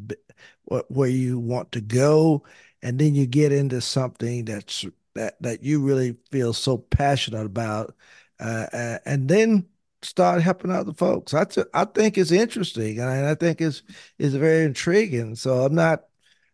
where 0.89 1.09
you 1.09 1.39
want 1.39 1.73
to 1.73 1.81
go 1.81 2.45
and 2.83 2.99
then 2.99 3.15
you 3.15 3.27
get 3.27 3.53
into 3.53 3.81
something 3.81 4.45
that's 4.45 4.85
that 5.15 5.41
that 5.43 5.63
you 5.63 5.81
really 5.81 6.17
feel 6.31 6.53
so 6.53 6.79
passionate 6.79 7.47
about 7.47 7.95
uh, 8.41 8.67
uh, 8.73 8.99
and 9.05 9.29
then 9.29 9.67
start 10.03 10.41
helping 10.43 10.71
other 10.71 10.93
folks. 10.93 11.35
I, 11.35 11.45
t- 11.45 11.65
I 11.75 11.85
think 11.85 12.17
it's 12.17 12.31
interesting 12.31 13.01
and 13.01 13.27
I 13.27 13.35
think 13.35 13.61
it's 13.61 13.83
it's 14.19 14.35
very 14.35 14.65
intriguing. 14.65 15.35
So 15.37 15.65
i'm 15.65 15.75
not 15.75 16.05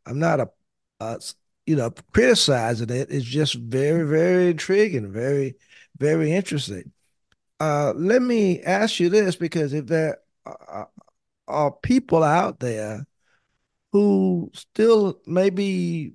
i'm 0.06 0.18
not 0.18 0.40
a, 0.40 0.50
a 1.00 1.20
you 1.66 1.76
know 1.76 1.90
criticizing 2.12 2.90
it. 2.90 3.10
It's 3.10 3.24
just 3.24 3.54
very 3.54 4.06
very 4.06 4.50
intriguing 4.50 5.12
very 5.12 5.56
very 5.98 6.32
interesting. 6.32 6.92
Uh, 7.60 7.92
let 7.96 8.22
me 8.22 8.60
ask 8.62 9.00
you 9.00 9.08
this 9.08 9.36
because 9.36 9.72
if 9.72 9.86
there 9.86 10.18
are, 10.44 10.88
are 11.48 11.70
people 11.72 12.22
out 12.22 12.60
there 12.60 13.06
who 13.94 14.50
still 14.54 15.20
may 15.24 15.50
be 15.50 16.14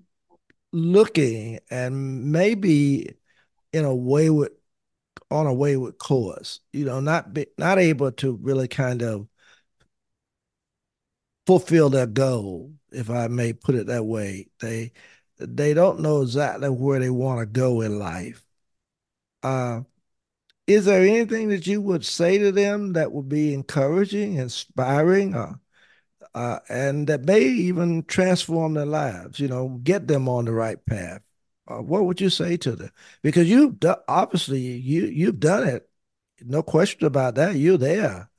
looking 0.73 1.59
and 1.71 2.31
maybe 2.31 3.15
in 3.73 3.85
a 3.85 3.95
way 3.95 4.29
with 4.29 4.51
on 5.31 5.47
a 5.47 5.53
way 5.53 5.77
with 5.77 5.97
course, 5.97 6.59
you 6.73 6.85
know, 6.85 6.99
not 6.99 7.33
be, 7.33 7.47
not 7.57 7.79
able 7.79 8.11
to 8.11 8.35
really 8.41 8.67
kind 8.67 9.01
of 9.01 9.27
fulfill 11.47 11.89
their 11.89 12.05
goal, 12.05 12.73
if 12.91 13.09
I 13.09 13.27
may 13.29 13.53
put 13.53 13.75
it 13.75 13.87
that 13.87 14.05
way. 14.05 14.49
They 14.59 14.91
they 15.37 15.73
don't 15.73 16.01
know 16.01 16.21
exactly 16.21 16.69
where 16.69 16.99
they 16.99 17.09
want 17.09 17.39
to 17.39 17.45
go 17.45 17.79
in 17.81 17.97
life. 17.97 18.45
Uh, 19.41 19.81
is 20.67 20.85
there 20.85 21.01
anything 21.01 21.49
that 21.49 21.65
you 21.65 21.81
would 21.81 22.05
say 22.05 22.37
to 22.39 22.51
them 22.51 22.93
that 22.93 23.11
would 23.13 23.29
be 23.29 23.53
encouraging, 23.53 24.35
inspiring, 24.35 25.33
uh, 25.33 25.53
uh, 26.35 26.59
and 26.69 27.07
that 27.07 27.25
may 27.25 27.41
even 27.41 28.03
transform 28.03 28.73
their 28.73 28.85
lives? 28.85 29.39
You 29.39 29.47
know, 29.47 29.79
get 29.83 30.07
them 30.07 30.29
on 30.29 30.45
the 30.45 30.53
right 30.53 30.83
path. 30.85 31.21
Uh, 31.67 31.81
what 31.81 32.05
would 32.05 32.19
you 32.21 32.29
say 32.29 32.57
to 32.57 32.75
them? 32.75 32.91
Because 33.21 33.49
you've 33.49 33.75
obviously 34.07 34.59
you 34.59 35.05
you've 35.05 35.39
done 35.39 35.67
it, 35.67 35.89
no 36.41 36.63
question 36.63 37.05
about 37.05 37.35
that. 37.35 37.55
You're 37.55 37.77
there, 37.77 38.29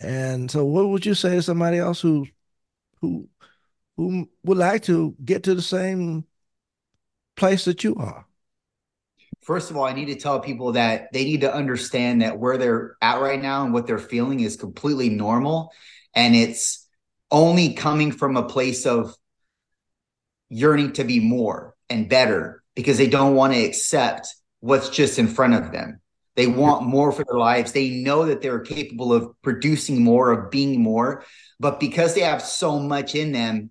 and 0.00 0.50
so 0.50 0.64
what 0.64 0.88
would 0.88 1.06
you 1.06 1.14
say 1.14 1.36
to 1.36 1.42
somebody 1.42 1.78
else 1.78 2.00
who 2.00 2.26
who 3.00 3.28
who 3.96 4.28
would 4.44 4.58
like 4.58 4.84
to 4.84 5.14
get 5.24 5.44
to 5.44 5.54
the 5.54 5.62
same 5.62 6.24
place 7.36 7.64
that 7.66 7.84
you 7.84 7.94
are? 7.96 8.26
first 9.42 9.70
of 9.70 9.76
all, 9.76 9.84
I 9.84 9.92
need 9.92 10.06
to 10.06 10.16
tell 10.16 10.40
people 10.40 10.72
that 10.72 11.12
they 11.12 11.24
need 11.24 11.40
to 11.42 11.52
understand 11.52 12.22
that 12.22 12.38
where 12.38 12.58
they're 12.58 12.96
at 13.02 13.20
right 13.20 13.40
now 13.40 13.64
and 13.64 13.72
what 13.72 13.86
they're 13.86 13.98
feeling 13.98 14.40
is 14.40 14.56
completely 14.56 15.08
normal. 15.08 15.72
And 16.14 16.34
it's 16.34 16.86
only 17.30 17.74
coming 17.74 18.12
from 18.12 18.36
a 18.36 18.42
place 18.42 18.86
of 18.86 19.14
yearning 20.48 20.92
to 20.92 21.04
be 21.04 21.20
more 21.20 21.74
and 21.88 22.08
better 22.08 22.62
because 22.74 22.98
they 22.98 23.08
don't 23.08 23.34
want 23.34 23.52
to 23.52 23.64
accept 23.64 24.34
what's 24.60 24.88
just 24.88 25.18
in 25.18 25.28
front 25.28 25.54
of 25.54 25.72
them. 25.72 26.00
They 26.36 26.46
want 26.46 26.86
more 26.86 27.12
for 27.12 27.24
their 27.24 27.38
lives. 27.38 27.72
They 27.72 27.90
know 27.90 28.26
that 28.26 28.40
they're 28.40 28.60
capable 28.60 29.12
of 29.12 29.30
producing 29.42 30.02
more, 30.02 30.30
of 30.30 30.50
being 30.50 30.80
more. 30.80 31.24
But 31.58 31.80
because 31.80 32.14
they 32.14 32.22
have 32.22 32.42
so 32.42 32.78
much 32.78 33.14
in 33.14 33.32
them, 33.32 33.70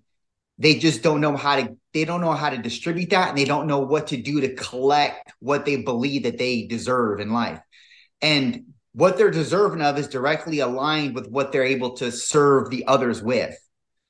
they 0.60 0.74
just 0.74 1.02
don't 1.02 1.20
know 1.20 1.36
how 1.36 1.56
to 1.56 1.76
they 1.92 2.04
don't 2.04 2.20
know 2.20 2.32
how 2.32 2.50
to 2.50 2.58
distribute 2.58 3.10
that 3.10 3.30
and 3.30 3.38
they 3.38 3.44
don't 3.44 3.66
know 3.66 3.80
what 3.80 4.08
to 4.08 4.16
do 4.16 4.42
to 4.42 4.54
collect 4.54 5.32
what 5.40 5.64
they 5.64 5.76
believe 5.76 6.22
that 6.22 6.38
they 6.38 6.66
deserve 6.66 7.18
in 7.18 7.32
life 7.32 7.60
and 8.22 8.64
what 9.00 9.16
they're 9.16 9.30
deserving 9.30 9.82
of 9.82 9.98
is 9.98 10.08
directly 10.08 10.60
aligned 10.60 11.14
with 11.14 11.28
what 11.28 11.50
they're 11.50 11.64
able 11.64 11.96
to 11.96 12.12
serve 12.12 12.70
the 12.70 12.86
others 12.86 13.22
with 13.22 13.56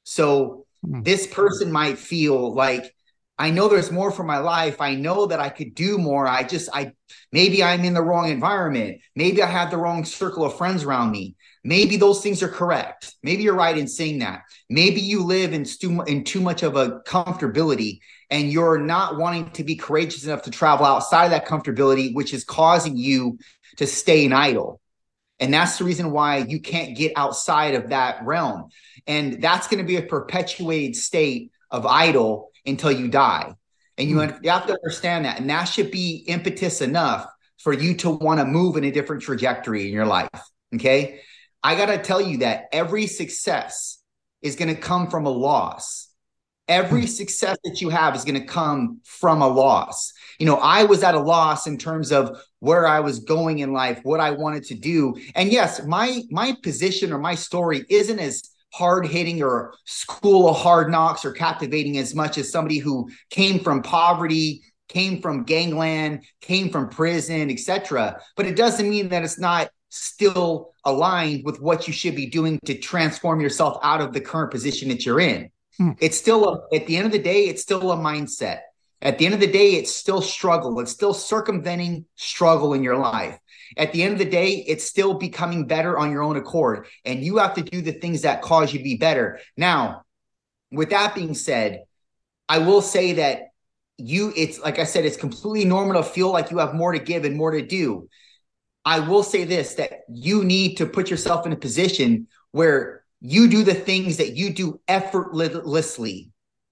so 0.04 0.66
mm-hmm. 0.84 1.02
this 1.02 1.26
person 1.26 1.70
might 1.70 1.98
feel 1.98 2.54
like 2.54 2.94
I 3.40 3.50
know 3.50 3.68
there's 3.68 3.90
more 3.90 4.10
for 4.10 4.22
my 4.22 4.36
life. 4.36 4.82
I 4.82 4.94
know 4.96 5.24
that 5.24 5.40
I 5.40 5.48
could 5.48 5.74
do 5.74 5.96
more. 5.96 6.26
I 6.26 6.42
just, 6.42 6.68
I 6.74 6.92
maybe 7.32 7.64
I'm 7.64 7.86
in 7.86 7.94
the 7.94 8.02
wrong 8.02 8.28
environment. 8.28 9.00
Maybe 9.16 9.42
I 9.42 9.46
have 9.46 9.70
the 9.70 9.78
wrong 9.78 10.04
circle 10.04 10.44
of 10.44 10.58
friends 10.58 10.84
around 10.84 11.10
me. 11.10 11.36
Maybe 11.64 11.96
those 11.96 12.22
things 12.22 12.42
are 12.42 12.48
correct. 12.48 13.14
Maybe 13.22 13.42
you're 13.42 13.54
right 13.54 13.78
in 13.78 13.88
saying 13.88 14.18
that. 14.18 14.42
Maybe 14.68 15.00
you 15.00 15.24
live 15.24 15.54
in 15.54 15.64
too, 15.64 16.02
in 16.02 16.22
too 16.24 16.42
much 16.42 16.62
of 16.62 16.76
a 16.76 17.00
comfortability 17.06 18.00
and 18.28 18.52
you're 18.52 18.78
not 18.78 19.16
wanting 19.16 19.50
to 19.52 19.64
be 19.64 19.74
courageous 19.74 20.24
enough 20.24 20.42
to 20.42 20.50
travel 20.50 20.84
outside 20.84 21.24
of 21.24 21.30
that 21.30 21.46
comfortability, 21.46 22.14
which 22.14 22.34
is 22.34 22.44
causing 22.44 22.94
you 22.94 23.38
to 23.76 23.86
stay 23.86 24.24
in 24.24 24.32
idle. 24.32 24.80
And 25.38 25.54
that's 25.54 25.78
the 25.78 25.84
reason 25.84 26.12
why 26.12 26.38
you 26.38 26.60
can't 26.60 26.96
get 26.96 27.12
outside 27.16 27.74
of 27.74 27.88
that 27.88 28.24
realm. 28.24 28.68
And 29.06 29.42
that's 29.42 29.68
going 29.68 29.78
to 29.78 29.86
be 29.86 29.96
a 29.96 30.02
perpetuated 30.02 30.96
state 30.96 31.50
of 31.70 31.86
idle 31.86 32.50
until 32.66 32.92
you 32.92 33.08
die. 33.08 33.54
And 33.96 34.08
you, 34.08 34.16
mm. 34.16 34.38
you 34.42 34.50
have 34.50 34.66
to 34.66 34.74
understand 34.74 35.24
that. 35.24 35.40
And 35.40 35.48
that 35.48 35.64
should 35.64 35.90
be 35.90 36.24
impetus 36.26 36.80
enough 36.82 37.26
for 37.58 37.72
you 37.72 37.94
to 37.94 38.10
want 38.10 38.40
to 38.40 38.46
move 38.46 38.76
in 38.76 38.84
a 38.84 38.90
different 38.90 39.22
trajectory 39.22 39.86
in 39.86 39.92
your 39.92 40.06
life. 40.06 40.28
Okay. 40.74 41.20
I 41.62 41.74
got 41.74 41.86
to 41.86 41.98
tell 41.98 42.20
you 42.20 42.38
that 42.38 42.66
every 42.72 43.06
success 43.06 43.98
is 44.42 44.56
going 44.56 44.74
to 44.74 44.80
come 44.80 45.08
from 45.08 45.26
a 45.26 45.30
loss. 45.30 46.08
Every 46.68 47.02
hmm. 47.02 47.06
success 47.06 47.58
that 47.64 47.80
you 47.80 47.88
have 47.90 48.14
is 48.14 48.24
going 48.24 48.40
to 48.40 48.46
come 48.46 49.00
from 49.04 49.42
a 49.42 49.48
loss. 49.48 50.12
You 50.40 50.46
know, 50.46 50.56
I 50.56 50.84
was 50.84 51.02
at 51.04 51.14
a 51.14 51.20
loss 51.20 51.66
in 51.66 51.78
terms 51.78 52.10
of 52.10 52.36
where 52.58 52.86
I 52.86 53.00
was 53.00 53.20
going 53.20 53.60
in 53.60 53.72
life, 53.72 54.00
what 54.02 54.20
I 54.20 54.32
wanted 54.32 54.64
to 54.64 54.74
do. 54.74 55.14
And 55.36 55.52
yes, 55.52 55.86
my 55.86 56.22
my 56.30 56.56
position 56.62 57.12
or 57.12 57.18
my 57.18 57.36
story 57.36 57.84
isn't 57.88 58.18
as 58.18 58.50
hard 58.72 59.06
hitting 59.06 59.42
or 59.42 59.74
school 59.84 60.48
of 60.48 60.56
hard 60.56 60.90
knocks 60.90 61.24
or 61.24 61.32
captivating 61.32 61.98
as 61.98 62.14
much 62.14 62.38
as 62.38 62.50
somebody 62.50 62.78
who 62.78 63.10
came 63.30 63.58
from 63.60 63.82
poverty 63.82 64.62
came 64.88 65.20
from 65.20 65.44
gangland 65.44 66.22
came 66.40 66.70
from 66.70 66.88
prison 66.88 67.50
etc 67.50 68.20
but 68.36 68.46
it 68.46 68.56
doesn't 68.56 68.88
mean 68.88 69.08
that 69.08 69.22
it's 69.22 69.38
not 69.38 69.70
still 69.88 70.72
aligned 70.84 71.44
with 71.44 71.60
what 71.60 71.88
you 71.88 71.92
should 71.92 72.14
be 72.14 72.26
doing 72.26 72.58
to 72.64 72.74
transform 72.74 73.40
yourself 73.40 73.78
out 73.82 74.00
of 74.00 74.12
the 74.12 74.20
current 74.20 74.50
position 74.50 74.88
that 74.88 75.04
you're 75.04 75.20
in 75.20 75.50
hmm. 75.76 75.90
it's 75.98 76.16
still 76.16 76.48
a, 76.48 76.76
at 76.76 76.86
the 76.86 76.96
end 76.96 77.06
of 77.06 77.12
the 77.12 77.18
day 77.18 77.44
it's 77.44 77.62
still 77.62 77.90
a 77.90 77.96
mindset 77.96 78.60
at 79.02 79.18
the 79.18 79.24
end 79.24 79.34
of 79.34 79.40
the 79.40 79.46
day, 79.46 79.74
it's 79.74 79.94
still 79.94 80.20
struggle. 80.20 80.78
It's 80.80 80.92
still 80.92 81.14
circumventing 81.14 82.04
struggle 82.16 82.74
in 82.74 82.82
your 82.82 82.96
life. 82.96 83.38
At 83.76 83.92
the 83.92 84.02
end 84.02 84.14
of 84.14 84.18
the 84.18 84.24
day, 84.24 84.64
it's 84.66 84.84
still 84.84 85.14
becoming 85.14 85.66
better 85.66 85.98
on 85.98 86.10
your 86.10 86.22
own 86.22 86.36
accord. 86.36 86.86
And 87.04 87.24
you 87.24 87.38
have 87.38 87.54
to 87.54 87.62
do 87.62 87.80
the 87.80 87.92
things 87.92 88.22
that 88.22 88.42
cause 88.42 88.72
you 88.72 88.78
to 88.78 88.84
be 88.84 88.96
better. 88.96 89.40
Now, 89.56 90.04
with 90.70 90.90
that 90.90 91.14
being 91.14 91.34
said, 91.34 91.84
I 92.48 92.58
will 92.58 92.82
say 92.82 93.14
that 93.14 93.44
you, 93.96 94.32
it's 94.36 94.58
like 94.58 94.78
I 94.78 94.84
said, 94.84 95.04
it's 95.04 95.16
completely 95.16 95.64
normal 95.64 96.02
to 96.02 96.08
feel 96.08 96.30
like 96.30 96.50
you 96.50 96.58
have 96.58 96.74
more 96.74 96.92
to 96.92 96.98
give 96.98 97.24
and 97.24 97.36
more 97.36 97.52
to 97.52 97.62
do. 97.62 98.08
I 98.84 99.00
will 99.00 99.22
say 99.22 99.44
this 99.44 99.74
that 99.74 100.00
you 100.08 100.44
need 100.44 100.76
to 100.76 100.86
put 100.86 101.10
yourself 101.10 101.46
in 101.46 101.52
a 101.52 101.56
position 101.56 102.28
where 102.50 103.04
you 103.20 103.48
do 103.48 103.62
the 103.62 103.74
things 103.74 104.16
that 104.16 104.36
you 104.36 104.52
do 104.52 104.80
effortlessly 104.88 106.30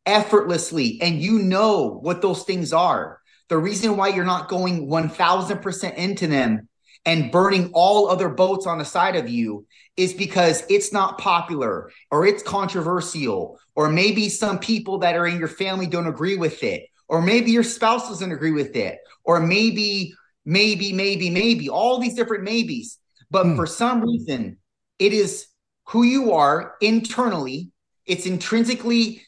effortlessly 0.09 0.99
and 1.03 1.23
you 1.23 1.39
know 1.39 2.01
what 2.03 2.23
those 2.23 2.43
things 2.43 2.73
are. 2.73 3.21
The 3.49 3.59
reason 3.59 3.97
why 3.97 4.09
you're 4.09 4.25
not 4.25 4.49
going 4.49 4.89
1000% 4.89 5.95
into 5.95 6.27
them 6.27 6.69
and 7.05 7.31
burning 7.31 7.71
all 7.73 8.09
other 8.09 8.29
boats 8.29 8.67
on 8.67 8.79
the 8.79 8.85
side 8.85 9.17
of 9.17 9.29
you 9.29 9.67
is 9.97 10.15
because 10.15 10.65
it's 10.69 10.93
not 10.93 11.19
popular 11.19 11.91
or 12.11 12.27
it's 12.27 12.43
controversial 12.43 13.59
or 13.77 13.89
maybe 13.89 14.29
some 14.29 14.59
people 14.59 14.99
that 14.99 15.15
are 15.15 15.27
in 15.27 15.39
your 15.39 15.49
family 15.49 15.87
don't 15.87 16.07
agree 16.07 16.37
with 16.37 16.63
it 16.63 16.85
or 17.09 17.23
maybe 17.23 17.51
your 17.51 17.63
spouse 17.63 18.09
doesn't 18.09 18.33
agree 18.33 18.53
with 18.53 18.75
it 18.77 18.99
or 19.25 19.41
maybe 19.41 20.13
maybe 20.45 20.93
maybe 20.93 21.31
maybe 21.31 21.69
all 21.69 21.99
these 21.99 22.15
different 22.15 22.45
maybes 22.45 22.99
but 23.31 23.45
hmm. 23.45 23.57
for 23.57 23.67
some 23.67 24.01
reason 24.01 24.57
it 24.99 25.13
is 25.13 25.47
who 25.87 26.03
you 26.03 26.33
are 26.33 26.75
internally 26.81 27.71
it's 28.07 28.27
intrinsically 28.27 29.23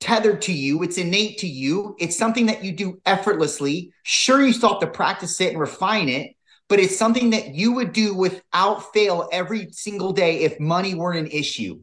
tethered 0.00 0.42
to 0.42 0.52
you, 0.52 0.82
it's 0.82 0.98
innate 0.98 1.38
to 1.38 1.46
you, 1.46 1.96
it's 1.98 2.16
something 2.16 2.46
that 2.46 2.62
you 2.62 2.72
do 2.72 3.00
effortlessly. 3.06 3.92
Sure, 4.02 4.44
you 4.44 4.52
still 4.52 4.70
have 4.70 4.80
to 4.80 4.86
practice 4.86 5.40
it 5.40 5.50
and 5.50 5.60
refine 5.60 6.08
it, 6.08 6.32
but 6.68 6.78
it's 6.78 6.96
something 6.96 7.30
that 7.30 7.54
you 7.54 7.72
would 7.72 7.92
do 7.92 8.14
without 8.14 8.92
fail 8.92 9.28
every 9.32 9.68
single 9.72 10.12
day 10.12 10.40
if 10.40 10.60
money 10.60 10.94
weren't 10.94 11.18
an 11.18 11.32
issue. 11.32 11.80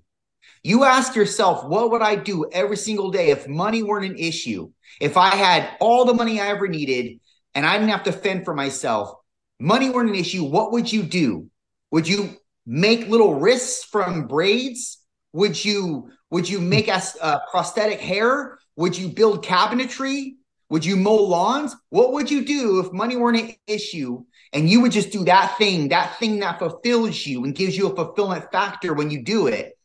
You 0.64 0.84
ask 0.84 1.16
yourself, 1.16 1.66
what 1.66 1.90
would 1.92 2.04
I 2.04 2.16
do 2.16 2.48
every 2.52 2.78
single 2.78 3.10
day 3.10 3.32
if 3.32 3.48
money 3.48 3.82
weren't 3.82 4.06
an 4.06 4.18
issue? 4.18 4.72
If 5.00 5.18
I 5.18 5.36
had 5.36 5.70
all 5.80 6.06
the 6.06 6.14
money 6.14 6.40
I 6.40 6.50
ever 6.50 6.68
needed 6.68 7.20
and 7.56 7.66
I 7.66 7.78
didn't 7.78 7.90
have 7.90 8.04
to 8.04 8.12
fend 8.12 8.46
for 8.46 8.54
myself, 8.54 9.16
money 9.60 9.90
weren't 9.90 10.10
an 10.10 10.16
issue, 10.16 10.44
what 10.44 10.72
would 10.72 10.92
you 10.92 11.02
do? 11.02 11.50
Would 11.90 12.08
you 12.08 12.38
make 12.68 13.08
little 13.08 13.40
wrists 13.40 13.86
from 13.86 14.28
braids? 14.28 15.00
Would 15.34 15.64
you 15.64 16.12
would 16.32 16.48
you 16.50 16.60
make 16.60 16.90
us 16.90 17.16
uh, 17.22 17.40
prosthetic 17.52 18.00
hair? 18.00 18.58
Would 18.78 18.98
you 18.98 19.10
build 19.10 19.46
cabinetry? 19.46 20.36
Would 20.70 20.86
you 20.86 20.96
mow 20.96 21.16
lawns? 21.16 21.76
What 21.90 22.14
would 22.14 22.32
you 22.32 22.46
do 22.46 22.80
if 22.80 22.94
money 22.94 23.18
weren't 23.18 23.42
an 23.42 23.54
issue 23.68 24.24
and 24.54 24.70
you 24.70 24.82
would 24.82 24.94
just 24.94 25.12
do 25.12 25.26
that 25.26 25.58
thing, 25.58 25.90
that 25.90 26.18
thing 26.18 26.40
that 26.40 26.60
fulfills 26.60 27.26
you 27.26 27.44
and 27.44 27.54
gives 27.54 27.78
you 27.78 27.90
a 27.90 27.96
fulfillment 27.96 28.50
factor 28.52 28.94
when 28.94 29.12
you 29.12 29.24
do 29.24 29.48
it? 29.48 29.78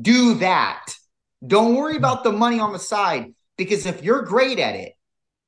Do 0.00 0.34
that. 0.34 0.86
Don't 1.44 1.74
worry 1.74 1.96
about 1.96 2.22
the 2.22 2.32
money 2.32 2.60
on 2.60 2.72
the 2.72 2.78
side 2.78 3.34
because 3.56 3.84
if 3.84 4.04
you're 4.04 4.22
great 4.22 4.60
at 4.60 4.76
it, 4.76 4.92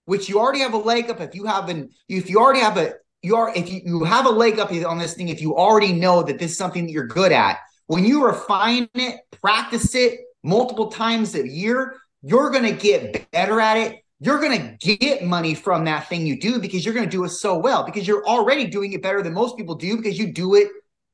which 0.07 0.29
you 0.29 0.41
already 0.41 0.61
have 0.61 0.75
a 0.75 0.79
leg 0.79 1.09
up, 1.09 1.21
if 1.21 1.37
you 1.37 1.47
have 1.47 1.69
an, 1.69 1.91
if 2.09 2.29
you 2.29 2.41
already 2.41 2.61
have 2.61 2.77
a, 2.77 2.95
you 3.23 3.37
are, 3.37 3.55
if 3.55 3.71
you, 3.71 3.83
you 3.85 4.05
have 4.05 4.27
a 4.27 4.31
leg 4.31 4.59
up 4.59 4.73
on 4.73 4.99
this 4.99 5.15
thing, 5.15 5.29
if 5.29 5.41
you 5.41 5.57
already 5.57 5.93
know 5.93 6.25
that 6.25 6.41
this 6.41 6.53
is 6.53 6.59
something 6.59 6.87
that 6.87 6.93
you're 6.93 7.07
good 7.07 7.31
at, 7.31 7.59
when 7.87 8.05
you 8.05 8.25
refine 8.25 8.89
it, 8.95 9.21
practice 9.41 9.95
it, 9.95 10.21
multiple 10.43 10.91
times 10.91 11.35
a 11.35 11.47
year, 11.47 11.97
you're 12.23 12.51
going 12.51 12.65
to 12.65 12.73
get 12.73 13.31
better 13.31 13.61
at 13.61 13.77
it. 13.77 14.05
You're 14.21 14.39
going 14.39 14.77
to 14.79 14.97
get 14.97 15.25
money 15.25 15.55
from 15.55 15.85
that 15.87 16.09
thing 16.09 16.27
you 16.27 16.39
do 16.39 16.59
because 16.59 16.85
you're 16.85 16.95
going 16.95 17.07
to 17.07 17.11
do 17.11 17.25
it 17.25 17.31
so 17.31 17.57
well 17.57 17.85
because 17.85 18.07
you're 18.07 18.27
already 18.27 18.67
doing 18.67 18.93
it 18.93 19.03
better 19.03 19.23
than 19.23 19.33
most 19.33 19.57
people 19.57 19.77
do 19.77 19.97
because 19.97 20.19
you 20.19 20.33
do 20.33 20.57
it 20.57 20.69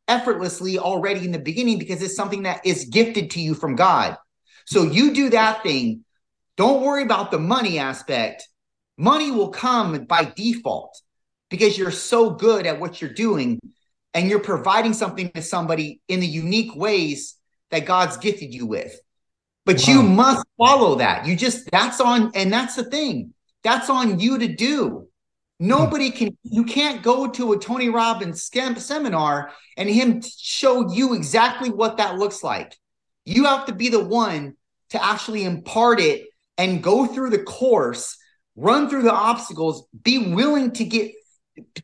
effortlessly 0.09 0.79
already 0.79 1.25
in 1.25 1.31
the 1.31 1.39
beginning 1.39 1.79
because 1.79 2.03
it's 2.03 2.17
something 2.17 2.43
that 2.43 2.65
is 2.67 2.87
gifted 2.87 3.31
to 3.31 3.41
you 3.41 3.55
from 3.55 3.77
God. 3.77 4.17
So 4.67 4.83
you 4.83 5.15
do 5.15 5.31
that 5.31 5.63
thing. 5.63 6.05
Don't 6.57 6.83
worry 6.83 7.03
about 7.03 7.31
the 7.31 7.39
money 7.39 7.79
aspect. 7.79 8.49
Money 8.99 9.31
will 9.31 9.51
come 9.51 10.05
by 10.05 10.25
default 10.25 11.01
because 11.49 11.79
you're 11.79 11.91
so 11.91 12.31
good 12.31 12.67
at 12.67 12.81
what 12.81 13.01
you're 13.01 13.13
doing 13.13 13.61
and 14.15 14.29
you're 14.29 14.41
providing 14.41 14.95
something 14.95 15.31
to 15.33 15.43
somebody 15.43 16.01
in 16.09 16.21
the 16.21 16.27
unique 16.27 16.75
ways 16.75 17.37
that 17.71 17.85
God's 17.85 18.17
gifted 18.17 18.55
you 18.55 18.67
with. 18.67 18.99
But 19.67 19.83
wow. 19.87 19.93
you 19.93 19.99
uh-huh. 19.99 20.09
must 20.09 20.47
follow 20.57 20.95
that. 20.97 21.27
You 21.27 21.37
just, 21.37 21.71
that's 21.71 22.01
on, 22.01 22.31
and 22.35 22.51
that's 22.51 22.77
the 22.77 22.85
thing. 22.85 23.35
That's 23.63 23.91
on 23.91 24.19
you 24.21 24.39
to 24.39 24.49
do. 24.49 25.09
Nobody 25.59 26.11
can, 26.11 26.37
you 26.45 26.65
can't 26.65 27.03
go 27.03 27.29
to 27.29 27.53
a 27.53 27.59
Tony 27.59 27.89
Robbins 27.89 28.49
seminar 28.77 29.51
and 29.77 29.89
him 29.89 30.23
show 30.23 30.93
you 30.93 31.15
exactly 31.15 31.71
what 31.71 31.97
that 31.97 32.17
looks 32.17 32.43
like. 32.43 32.77
You 33.25 33.45
have 33.45 33.67
to 33.67 33.75
be 33.75 33.89
the 33.89 34.05
one 34.05 34.55
to 34.91 35.05
actually 35.05 35.45
impart 35.45 35.99
it 35.99 36.27
and 36.57 36.83
go 36.83 37.07
through 37.07 37.31
the 37.31 37.43
course, 37.43 38.17
run 38.55 38.89
through 38.89 39.03
the 39.03 39.13
obstacles, 39.13 39.87
be 40.03 40.33
willing 40.33 40.71
to 40.73 40.85
get 40.85 41.13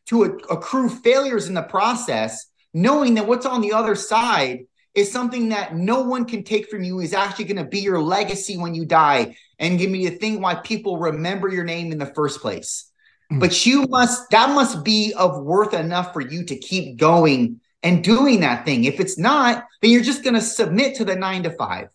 to 0.07 0.23
accrue 0.23 0.89
failures 0.89 1.49
in 1.49 1.55
the 1.55 1.63
process, 1.63 2.47
knowing 2.73 3.15
that 3.15 3.27
what's 3.27 3.47
on 3.47 3.61
the 3.61 3.73
other 3.73 3.95
side 3.95 4.67
is 4.95 5.11
something 5.11 5.49
that 5.49 5.75
no 5.75 6.03
one 6.03 6.25
can 6.25 6.45
take 6.45 6.69
from 6.69 6.83
you 6.83 7.01
is 7.01 7.15
actually 7.15 7.47
going 7.47 7.57
to 7.57 7.65
be 7.65 7.81
your 7.81 8.03
legacy 8.03 8.59
when 8.59 8.75
you 8.75 8.85
die 8.85 9.37
and 9.59 9.79
give 9.79 9.91
me 9.91 10.09
the 10.09 10.17
thing 10.17 10.41
why 10.41 10.55
people 10.57 10.99
remember 10.99 11.49
your 11.49 11.65
name 11.65 11.93
in 11.93 11.99
the 11.99 12.13
first 12.15 12.41
place. 12.41 12.93
Mm. 13.33 13.41
but 13.41 13.65
you 13.65 13.87
must 13.89 14.31
that 14.31 14.51
must 14.51 14.85
be 14.85 15.15
of 15.15 15.43
worth 15.43 15.75
enough 15.75 16.13
for 16.13 16.21
you 16.21 16.45
to 16.45 16.57
keep 16.57 16.99
going 16.99 17.61
and 17.83 18.05
doing 18.05 18.41
that 18.41 18.65
thing. 18.65 18.85
If 18.85 19.01
it's 19.01 19.19
not 19.19 19.65
then 19.81 19.91
you're 19.91 20.03
just 20.03 20.23
going 20.23 20.35
to 20.35 20.41
submit 20.41 20.97
to 20.97 21.05
the 21.05 21.17
nine 21.17 21.45
to 21.45 21.51
five. 21.51 21.89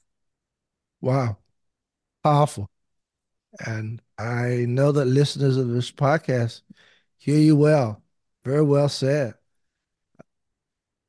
Wow. 1.02 1.38
Powerful. 2.24 2.70
And 3.66 4.02
i 4.18 4.66
know 4.68 4.92
that 4.92 5.06
listeners 5.06 5.58
of 5.58 5.70
this 5.70 5.92
podcast 5.92 6.62
hear 7.18 7.38
you 7.38 7.56
well. 7.56 8.02
Very 8.44 8.64
well 8.64 8.90
said 8.90 9.36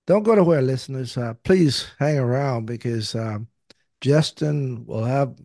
don't 0.08 0.22
go 0.22 0.34
nowhere, 0.34 0.62
listeners. 0.62 1.18
Uh, 1.18 1.34
please 1.44 1.86
hang 1.98 2.18
around 2.18 2.64
because 2.64 3.14
um, 3.14 3.46
Justin 4.00 4.86
will 4.86 5.04
have 5.04 5.36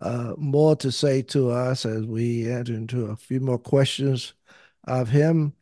uh, 0.00 0.32
more 0.38 0.74
to 0.76 0.90
say 0.90 1.20
to 1.20 1.50
us 1.50 1.84
as 1.84 2.06
we 2.06 2.50
enter 2.50 2.72
into 2.72 3.04
a 3.04 3.16
few 3.16 3.38
more 3.38 3.58
questions 3.58 4.32
of 4.84 5.10
him. 5.10 5.52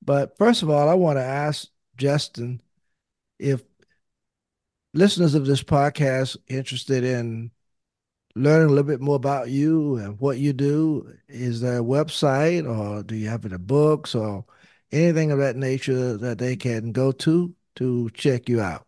But 0.00 0.38
first 0.38 0.62
of 0.62 0.70
all, 0.70 0.88
I 0.88 0.94
want 0.94 1.18
to 1.18 1.22
ask 1.22 1.68
Justin 1.98 2.62
if 3.38 3.62
listeners 4.94 5.34
of 5.34 5.44
this 5.44 5.62
podcast 5.62 6.38
interested 6.48 7.04
in 7.04 7.50
learning 8.34 8.68
a 8.68 8.70
little 8.70 8.84
bit 8.84 9.02
more 9.02 9.16
about 9.16 9.50
you 9.50 9.96
and 9.96 10.18
what 10.18 10.38
you 10.38 10.54
do, 10.54 11.12
is 11.28 11.60
there 11.60 11.80
a 11.80 11.84
website 11.84 12.66
or 12.66 13.02
do 13.02 13.14
you 13.14 13.28
have 13.28 13.44
any 13.44 13.58
books 13.58 14.14
or 14.14 14.46
anything 14.90 15.30
of 15.32 15.38
that 15.40 15.56
nature 15.56 16.16
that 16.16 16.38
they 16.38 16.56
can 16.56 16.92
go 16.92 17.12
to? 17.12 17.54
To 17.80 18.10
check 18.10 18.48
you 18.48 18.60
out? 18.60 18.86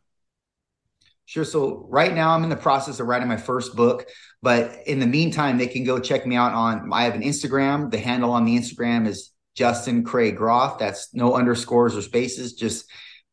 Sure. 1.24 1.44
So 1.44 1.86
right 1.88 2.14
now 2.14 2.30
I'm 2.30 2.44
in 2.44 2.50
the 2.50 2.56
process 2.56 3.00
of 3.00 3.06
writing 3.06 3.26
my 3.26 3.38
first 3.38 3.74
book, 3.74 4.06
but 4.42 4.76
in 4.86 5.00
the 5.00 5.06
meantime, 5.06 5.56
they 5.56 5.66
can 5.66 5.82
go 5.82 5.98
check 5.98 6.26
me 6.26 6.36
out 6.36 6.52
on 6.52 6.92
I 6.92 7.04
have 7.04 7.14
an 7.14 7.22
Instagram. 7.22 7.90
The 7.90 7.98
handle 7.98 8.32
on 8.32 8.44
the 8.44 8.56
Instagram 8.56 9.06
is 9.06 9.30
Justin 9.54 10.04
Craig 10.04 10.36
Groff. 10.36 10.78
That's 10.78 11.14
no 11.14 11.34
underscores 11.34 11.96
or 11.96 12.02
spaces, 12.02 12.52
just 12.52 12.84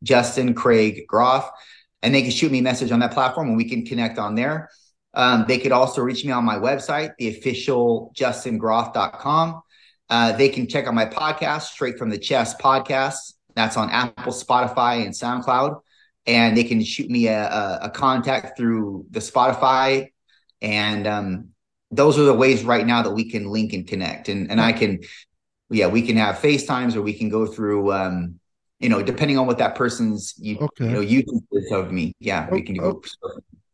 Justin 0.02 0.54
Craig 0.54 1.08
Groff. 1.08 1.52
And 2.02 2.16
they 2.16 2.22
can 2.22 2.32
shoot 2.32 2.52
me 2.52 2.60
a 2.60 2.64
message 2.64 2.92
on 2.92 3.00
that 3.02 3.12
platform 3.12 3.50
and 3.50 3.58
we 3.58 3.68
can 3.68 3.86
connect 3.86 4.18
on 4.18 4.36
there. 4.36 4.70
Um, 5.14 5.44
they 5.46 5.58
could 5.58 5.74
also 5.74 6.02
reach 6.02 6.24
me 6.24 6.32
on 6.32 6.46
my 6.46 6.56
website, 6.56 7.12
the 7.18 7.28
official 7.28 8.14
justingroff.com. 8.16 9.62
Uh, 10.10 10.32
they 10.32 10.48
can 10.48 10.68
check 10.68 10.88
out 10.88 10.94
my 10.94 11.06
podcast, 11.06 11.64
Straight 11.64 11.98
from 11.98 12.10
the 12.10 12.18
Chest 12.18 12.60
podcast. 12.60 13.34
That's 13.60 13.78
on 13.78 13.90
Apple, 13.90 14.32
Spotify, 14.32 15.06
and 15.06 15.14
SoundCloud. 15.14 15.82
And 16.26 16.56
they 16.56 16.64
can 16.64 16.84
shoot 16.84 17.10
me 17.10 17.28
a, 17.28 17.48
a, 17.48 17.80
a 17.84 17.90
contact 17.90 18.58
through 18.58 19.06
the 19.12 19.20
Spotify. 19.20 20.12
And 20.62 21.08
um, 21.08 21.50
those 21.92 22.18
are 22.18 22.24
the 22.24 22.34
ways 22.34 22.64
right 22.64 22.86
now 22.86 23.02
that 23.02 23.12
we 23.12 23.30
can 23.30 23.48
link 23.48 23.74
and 23.74 23.88
connect. 23.88 24.30
And 24.30 24.50
and 24.52 24.62
I 24.62 24.72
can, 24.72 25.00
yeah, 25.70 25.88
we 25.88 26.02
can 26.02 26.18
have 26.18 26.36
FaceTimes 26.36 26.96
or 26.96 27.02
we 27.02 27.14
can 27.14 27.30
go 27.30 27.46
through 27.46 27.94
um, 27.94 28.40
you 28.80 28.88
know, 28.88 29.04
depending 29.04 29.38
on 29.38 29.46
what 29.46 29.58
that 29.58 29.76
person's 29.76 30.34
you, 30.38 30.58
okay. 30.58 30.86
you 30.86 30.92
know, 30.92 31.02
YouTube 31.02 31.42
is 31.52 31.72
of 31.72 31.92
me. 31.92 32.14
Yeah, 32.20 32.50
we 32.50 32.62
can 32.62 32.76
do. 32.76 32.82
Okay. 32.82 33.10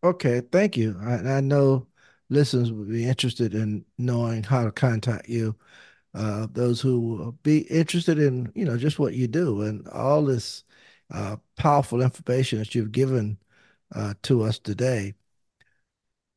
Okay. 0.04 0.41
Thank 0.52 0.78
you. 0.78 1.00
I, 1.02 1.38
I 1.38 1.41
know 1.41 1.88
listeners 2.30 2.71
would 2.71 2.89
be 2.89 3.08
interested 3.08 3.54
in 3.54 3.86
knowing 3.98 4.43
how 4.43 4.63
to 4.63 4.71
contact 4.71 5.30
you. 5.30 5.56
Uh, 6.15 6.47
those 6.51 6.80
who 6.80 6.99
will 6.99 7.32
be 7.43 7.60
interested 7.63 8.17
in, 8.17 8.49
you 8.56 8.63
know, 8.63 8.78
just 8.78 8.99
what 8.99 9.13
you 9.13 9.28
do 9.28 9.63
and 9.63 9.86
all 9.89 10.23
this 10.23 10.63
uh, 11.13 11.36
powerful 11.58 12.01
information 12.01 12.58
that 12.60 12.73
you've 12.73 12.93
given 12.93 13.38
uh, 13.93 14.13
to 14.23 14.41
us 14.41 14.58
today. 14.58 15.13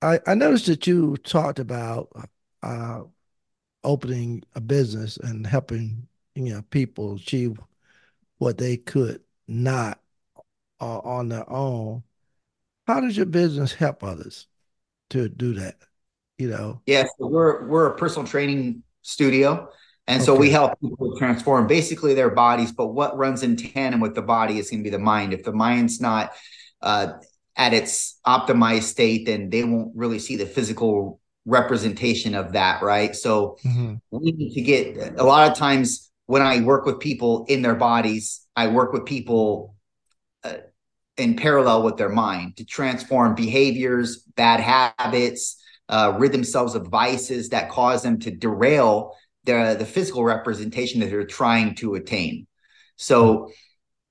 I, 0.03 0.21
I 0.27 0.35
noticed 0.35 0.67
that 0.67 0.87
you 0.87 1.17
talked 1.19 1.61
about 1.61 2.09
uh, 2.63 3.03
opening 3.85 4.43
a 4.55 4.61
business 4.61 5.17
and 5.17 5.47
helping 5.47 6.07
you 6.35 6.53
know 6.55 6.63
people 6.71 7.15
achieve 7.15 7.59
what 8.39 8.59
they 8.59 8.77
could 8.77 9.21
not 9.47 10.01
uh, 10.81 10.99
on 10.99 11.29
their 11.29 11.49
own. 11.51 12.03
How 12.87 13.01
does 13.01 13.17
your 13.17 13.27
business 13.27 13.73
help 13.73 14.03
others 14.03 14.47
to 15.11 15.29
do 15.29 15.55
that? 15.55 15.77
You 16.37 16.51
know. 16.51 16.81
Yes, 16.87 17.05
yeah, 17.05 17.09
so 17.19 17.31
we're 17.31 17.67
we're 17.67 17.87
a 17.87 17.97
personal 17.97 18.27
training 18.27 18.83
studio. 19.09 19.69
And 20.07 20.23
so 20.23 20.35
we 20.35 20.51
help 20.51 20.81
people 20.81 21.19
transform 21.19 21.67
basically 21.67 22.15
their 22.15 22.31
bodies, 22.31 22.73
but 22.73 22.89
what 22.89 23.17
runs 23.19 23.43
in 23.43 23.57
tandem 23.57 24.01
with 24.01 24.15
the 24.15 24.23
body 24.23 24.59
is 24.59 24.71
going 24.71 24.81
to 24.81 24.85
be 24.85 24.91
the 24.91 24.99
mind. 24.99 25.35
If 25.35 25.45
the 25.45 25.53
mind's 25.53 26.01
not 26.01 26.33
uh, 26.81 27.13
at 27.57 27.75
its 27.75 28.19
optimized 28.27 28.85
state, 28.85 29.27
then 29.27 29.51
they 29.51 29.65
won't 29.65 29.95
really 29.95 30.19
see 30.19 30.37
the 30.37 30.47
physical 30.47 31.21
representation 31.45 32.35
of 32.35 32.53
that, 32.53 32.83
right? 32.83 33.15
So 33.15 33.59
mm-hmm. 33.65 33.97
we 34.11 34.33
need 34.33 34.55
to 34.55 34.61
get 34.63 35.19
a 35.19 35.25
lot 35.25 35.51
of 35.51 35.59
times 35.59 36.11
when 36.27 36.43
I 36.43 36.61
work 36.61 36.87
with 36.87 37.01
people 37.01 37.45
in 37.49 37.61
their 37.61 37.75
bodies, 37.75 38.47
I 38.57 38.69
work 38.69 38.93
with 38.93 39.05
people 39.05 39.75
uh, 40.45 40.55
in 41.19 41.37
parallel 41.37 41.83
with 41.83 41.97
their 41.97 42.09
mind 42.09 42.57
to 42.59 42.65
transform 42.65 43.35
behaviors, 43.35 44.19
bad 44.37 44.61
habits, 44.61 45.63
uh, 45.89 46.15
rid 46.19 46.33
themselves 46.33 46.75
of 46.75 46.87
vices 46.87 47.51
that 47.51 47.71
cause 47.71 48.03
them 48.03 48.19
to 48.21 48.31
derail 48.31 49.15
the 49.45 49.77
the 49.79 49.87
physical 49.87 50.25
representation 50.25 51.01
that 51.01 51.11
they're 51.11 51.27
trying 51.27 51.75
to 51.77 51.95
attain. 51.95 52.47
So 52.97 53.51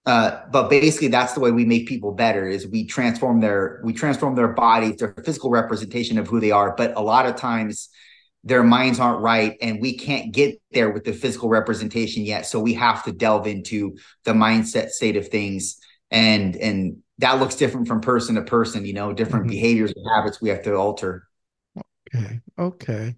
uh, 0.08 0.44
but 0.54 0.70
basically 0.70 1.10
that's 1.10 1.34
the 1.34 1.42
way 1.42 1.52
we 1.52 1.66
make 1.66 1.86
people 1.86 2.14
better 2.14 2.48
is 2.48 2.66
we 2.66 2.86
transform 2.86 3.42
their 3.42 3.82
we 3.84 3.92
transform 3.92 4.36
their 4.36 4.48
bodies 4.48 4.96
their 4.96 5.14
physical 5.26 5.50
representation 5.50 6.18
of 6.18 6.28
who 6.28 6.40
they 6.40 6.50
are 6.50 6.74
but 6.78 6.96
a 6.96 7.02
lot 7.02 7.26
of 7.26 7.36
times 7.36 7.90
their 8.46 8.64
minds 8.64 9.02
aren't 9.02 9.22
right 9.22 9.58
and 9.62 9.82
we 9.82 9.98
can't 9.98 10.34
get 10.34 10.62
there 10.72 10.92
with 10.92 11.04
the 11.04 11.12
physical 11.12 11.50
representation 11.50 12.24
yet 12.24 12.46
so 12.46 12.58
we 12.58 12.74
have 12.74 13.04
to 13.04 13.12
delve 13.12 13.48
into 13.48 13.98
the 14.24 14.32
mindset 14.32 14.92
state 14.92 15.18
of 15.18 15.28
things 15.28 15.78
and 16.10 16.56
and 16.56 17.00
that 17.18 17.42
looks 17.42 17.56
different 17.56 17.86
from 17.86 18.00
person 18.00 18.36
to 18.36 18.42
person 18.44 18.86
you 18.86 18.94
know 18.94 19.12
different 19.12 19.44
mm-hmm. 19.44 19.56
behaviors 19.56 19.92
and 19.94 20.06
habits 20.16 20.42
we 20.42 20.48
have 20.48 20.64
to 20.64 20.74
alter 20.74 21.27
okay 22.18 22.42
okay 22.58 23.16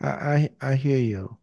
i 0.00 0.08
i, 0.08 0.50
I 0.60 0.74
hear 0.74 0.98
you 0.98 1.38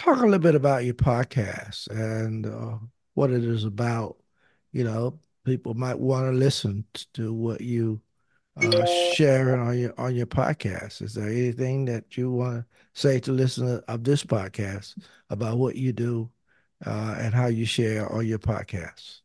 talk 0.00 0.18
a 0.18 0.24
little 0.24 0.38
bit 0.38 0.54
about 0.54 0.84
your 0.84 0.94
podcast 0.94 1.88
and 1.88 2.46
uh, 2.46 2.78
what 3.14 3.30
it 3.30 3.44
is 3.44 3.64
about. 3.64 4.16
You 4.72 4.84
know, 4.84 5.18
people 5.44 5.74
might 5.74 5.98
want 5.98 6.26
to 6.26 6.32
listen 6.32 6.84
to 7.14 7.32
what 7.32 7.60
you 7.60 8.00
uh, 8.56 8.84
sharing 8.84 9.60
on 9.60 9.78
your 9.78 9.94
on 9.98 10.14
your 10.14 10.26
podcast. 10.26 11.02
Is 11.02 11.14
there 11.14 11.28
anything 11.28 11.84
that 11.86 12.16
you 12.16 12.30
want 12.30 12.60
to 12.60 12.66
say 13.00 13.20
to 13.20 13.32
listeners 13.32 13.82
of 13.88 14.04
this 14.04 14.22
podcast 14.24 14.96
about 15.28 15.58
what 15.58 15.76
you 15.76 15.92
do 15.92 16.30
uh, 16.86 17.16
and 17.18 17.34
how 17.34 17.46
you 17.46 17.66
share 17.66 18.10
on 18.12 18.26
your 18.26 18.38
podcast? 18.38 19.20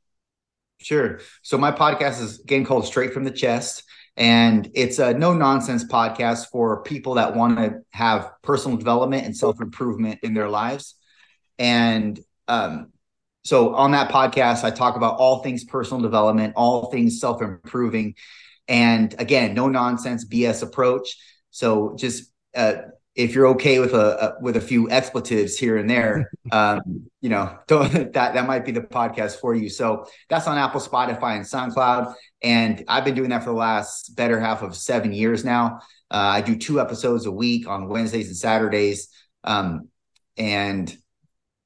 Sure. 0.78 1.20
So 1.42 1.58
my 1.58 1.72
podcast 1.72 2.22
is 2.22 2.40
again 2.40 2.66
called 2.66 2.86
Straight 2.86 3.14
from 3.14 3.24
the 3.24 3.32
Chest. 3.32 3.84
And 4.18 4.70
it's 4.74 5.00
a 5.00 5.14
no 5.14 5.34
nonsense 5.34 5.84
podcast 5.84 6.48
for 6.52 6.84
people 6.84 7.16
that 7.16 7.36
want 7.36 7.58
to 7.58 7.82
have 7.92 8.32
personal 8.42 8.78
development 8.78 9.26
and 9.26 9.36
self 9.36 9.62
improvement 9.62 10.20
in 10.24 10.34
their 10.34 10.50
lives. 10.50 10.96
And 11.60 12.20
um, 12.48 12.92
so 13.44 13.76
on 13.76 13.92
that 13.92 14.10
podcast, 14.10 14.64
I 14.64 14.72
talk 14.72 14.96
about 14.96 15.18
all 15.18 15.44
things 15.44 15.64
personal 15.66 16.02
development, 16.02 16.54
all 16.56 16.90
things 16.92 17.20
self 17.20 17.42
improving. 17.42 18.16
And 18.68 19.14
again, 19.20 19.54
no 19.54 19.68
nonsense 19.68 20.26
BS 20.26 20.64
approach. 20.64 21.18
So 21.52 21.96
just 21.98 22.32
uh, 22.56 22.76
if 23.16 23.34
you're 23.34 23.48
okay 23.48 23.80
with 23.80 23.94
a, 23.94 24.36
a, 24.38 24.42
with 24.42 24.58
a 24.58 24.62
few 24.62 24.90
expletives 24.90 25.58
here 25.58 25.78
and 25.78 25.90
there, 25.90 26.30
um, 26.52 26.82
you 27.22 27.30
know, 27.30 27.58
that 27.68 28.14
that 28.14 28.48
might 28.48 28.66
be 28.66 28.72
the 28.72 28.82
podcast 28.82 29.40
for 29.40 29.56
you. 29.56 29.70
So 29.70 30.08
that's 30.30 30.48
on 30.48 30.58
Apple, 30.58 30.82
Spotify, 30.82 31.36
and 31.38 31.46
SoundCloud. 31.46 32.14
And 32.42 32.84
I've 32.88 33.06
been 33.06 33.16
doing 33.16 33.30
that 33.30 33.44
for 33.44 33.50
the 33.50 33.56
last 33.56 34.16
better 34.16 34.40
half 34.40 34.62
of 34.62 34.76
seven 34.76 35.14
years 35.14 35.46
now. 35.46 35.80
Uh, 36.12 36.18
I 36.18 36.42
do 36.42 36.56
two 36.56 36.80
episodes 36.80 37.26
a 37.26 37.32
week 37.32 37.68
on 37.68 37.88
Wednesdays 37.88 38.28
and 38.28 38.38
Saturdays. 38.38 39.10
Um, 39.44 39.90
and 40.38 40.96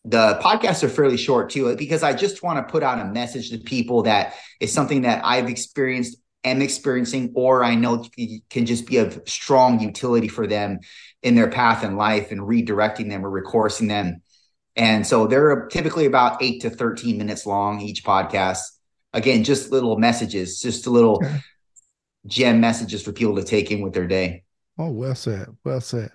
the 0.05 0.39
podcasts 0.41 0.83
are 0.83 0.89
fairly 0.89 1.17
short 1.17 1.49
too, 1.49 1.75
because 1.75 2.03
I 2.03 2.13
just 2.13 2.41
want 2.41 2.65
to 2.65 2.71
put 2.71 2.83
out 2.83 2.99
a 2.99 3.05
message 3.05 3.49
to 3.49 3.57
people 3.57 4.03
that 4.03 4.35
is 4.59 4.71
something 4.71 5.01
that 5.01 5.25
I've 5.25 5.49
experienced 5.49 6.17
am 6.43 6.61
experiencing, 6.61 7.31
or 7.35 7.63
I 7.63 7.75
know 7.75 8.05
can 8.49 8.65
just 8.65 8.87
be 8.87 8.97
of 8.97 9.21
strong 9.25 9.79
utility 9.79 10.27
for 10.27 10.47
them 10.47 10.79
in 11.21 11.35
their 11.35 11.49
path 11.49 11.83
in 11.83 11.95
life 11.95 12.31
and 12.31 12.41
redirecting 12.41 13.09
them 13.09 13.25
or 13.25 13.29
recoursing 13.29 13.87
them. 13.87 14.21
And 14.75 15.05
so 15.05 15.27
they're 15.27 15.67
typically 15.67 16.05
about 16.05 16.41
eight 16.41 16.61
to 16.61 16.69
13 16.69 17.17
minutes 17.17 17.45
long 17.45 17.81
each 17.81 18.03
podcast. 18.03 18.59
Again, 19.13 19.43
just 19.43 19.71
little 19.71 19.97
messages, 19.97 20.61
just 20.61 20.87
a 20.87 20.89
little 20.89 21.21
gem 22.27 22.61
messages 22.61 23.01
for 23.01 23.11
people 23.11 23.35
to 23.35 23.43
take 23.43 23.71
in 23.71 23.81
with 23.81 23.93
their 23.93 24.07
day. 24.07 24.43
Oh, 24.77 24.91
well 24.91 25.15
said. 25.15 25.49
Well 25.63 25.81
said. 25.81 26.11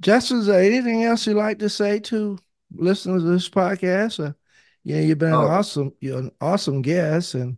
Justin, 0.00 0.38
is 0.38 0.46
there 0.46 0.60
anything 0.62 1.04
else 1.04 1.26
you'd 1.26 1.36
like 1.36 1.60
to 1.60 1.68
say 1.68 2.00
to 2.00 2.38
listeners 2.74 3.24
of 3.24 3.30
this 3.30 3.48
podcast? 3.48 4.24
Uh, 4.24 4.32
yeah, 4.82 5.00
you've 5.00 5.18
been 5.18 5.32
oh. 5.32 5.46
awesome. 5.46 5.92
You're 6.00 6.18
an 6.18 6.30
awesome 6.40 6.82
guest, 6.82 7.34
and 7.34 7.56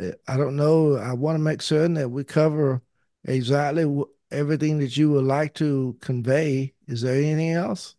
uh, 0.00 0.12
I 0.28 0.36
don't 0.36 0.56
know. 0.56 0.96
I 0.96 1.14
want 1.14 1.36
to 1.36 1.42
make 1.42 1.62
certain 1.62 1.94
that 1.94 2.10
we 2.10 2.22
cover 2.22 2.82
exactly 3.24 3.84
everything 4.32 4.78
that 4.78 4.96
you 4.96 5.10
would 5.10 5.24
like 5.24 5.54
to 5.54 5.96
convey. 6.00 6.74
Is 6.86 7.02
there 7.02 7.14
anything 7.14 7.52
else? 7.52 7.94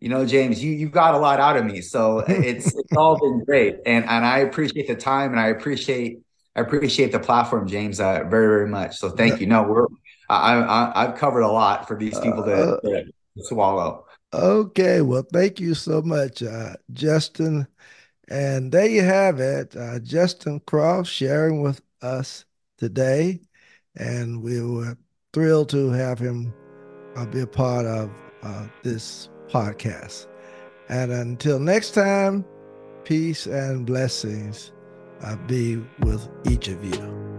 You 0.00 0.08
know, 0.08 0.24
James, 0.24 0.62
you 0.62 0.72
you 0.72 0.88
got 0.88 1.14
a 1.14 1.18
lot 1.18 1.40
out 1.40 1.56
of 1.56 1.64
me, 1.64 1.80
so 1.80 2.18
it's 2.28 2.66
it's 2.66 2.96
all 2.96 3.18
been 3.18 3.44
great, 3.44 3.76
and 3.86 4.04
and 4.04 4.24
I 4.24 4.38
appreciate 4.38 4.86
the 4.86 4.94
time, 4.94 5.32
and 5.32 5.40
I 5.40 5.48
appreciate 5.48 6.20
I 6.54 6.60
appreciate 6.60 7.12
the 7.12 7.18
platform, 7.20 7.66
James, 7.66 8.00
uh, 8.00 8.24
very 8.28 8.46
very 8.46 8.68
much. 8.68 8.98
So 8.98 9.10
thank 9.10 9.40
you. 9.40 9.46
No, 9.46 9.62
we're 9.62 9.86
I, 10.28 10.92
I 10.94 11.06
have 11.06 11.16
covered 11.16 11.40
a 11.40 11.48
lot 11.48 11.88
for 11.88 11.96
these 11.98 12.18
people 12.18 12.44
to, 12.44 12.52
uh, 12.52 12.80
to 12.80 13.12
swallow. 13.36 14.04
Okay, 14.32 15.00
well, 15.00 15.24
thank 15.32 15.58
you 15.58 15.74
so 15.74 16.02
much, 16.02 16.42
uh, 16.42 16.74
Justin. 16.92 17.66
And 18.28 18.70
there 18.70 18.86
you 18.86 19.02
have 19.02 19.40
it, 19.40 19.74
uh, 19.74 20.00
Justin 20.00 20.60
Croft 20.60 21.08
sharing 21.08 21.62
with 21.62 21.80
us 22.02 22.44
today, 22.76 23.40
and 23.96 24.42
we 24.42 24.60
were 24.60 24.98
thrilled 25.32 25.68
to 25.70 25.90
have 25.90 26.18
him 26.18 26.52
uh, 27.16 27.26
be 27.26 27.40
a 27.40 27.46
part 27.46 27.86
of 27.86 28.10
uh, 28.42 28.66
this 28.82 29.28
podcast. 29.48 30.26
And 30.88 31.10
until 31.12 31.58
next 31.58 31.92
time, 31.92 32.44
peace 33.04 33.46
and 33.46 33.86
blessings 33.86 34.72
uh, 35.22 35.36
be 35.46 35.76
with 36.00 36.28
each 36.46 36.68
of 36.68 36.82
you. 36.84 37.37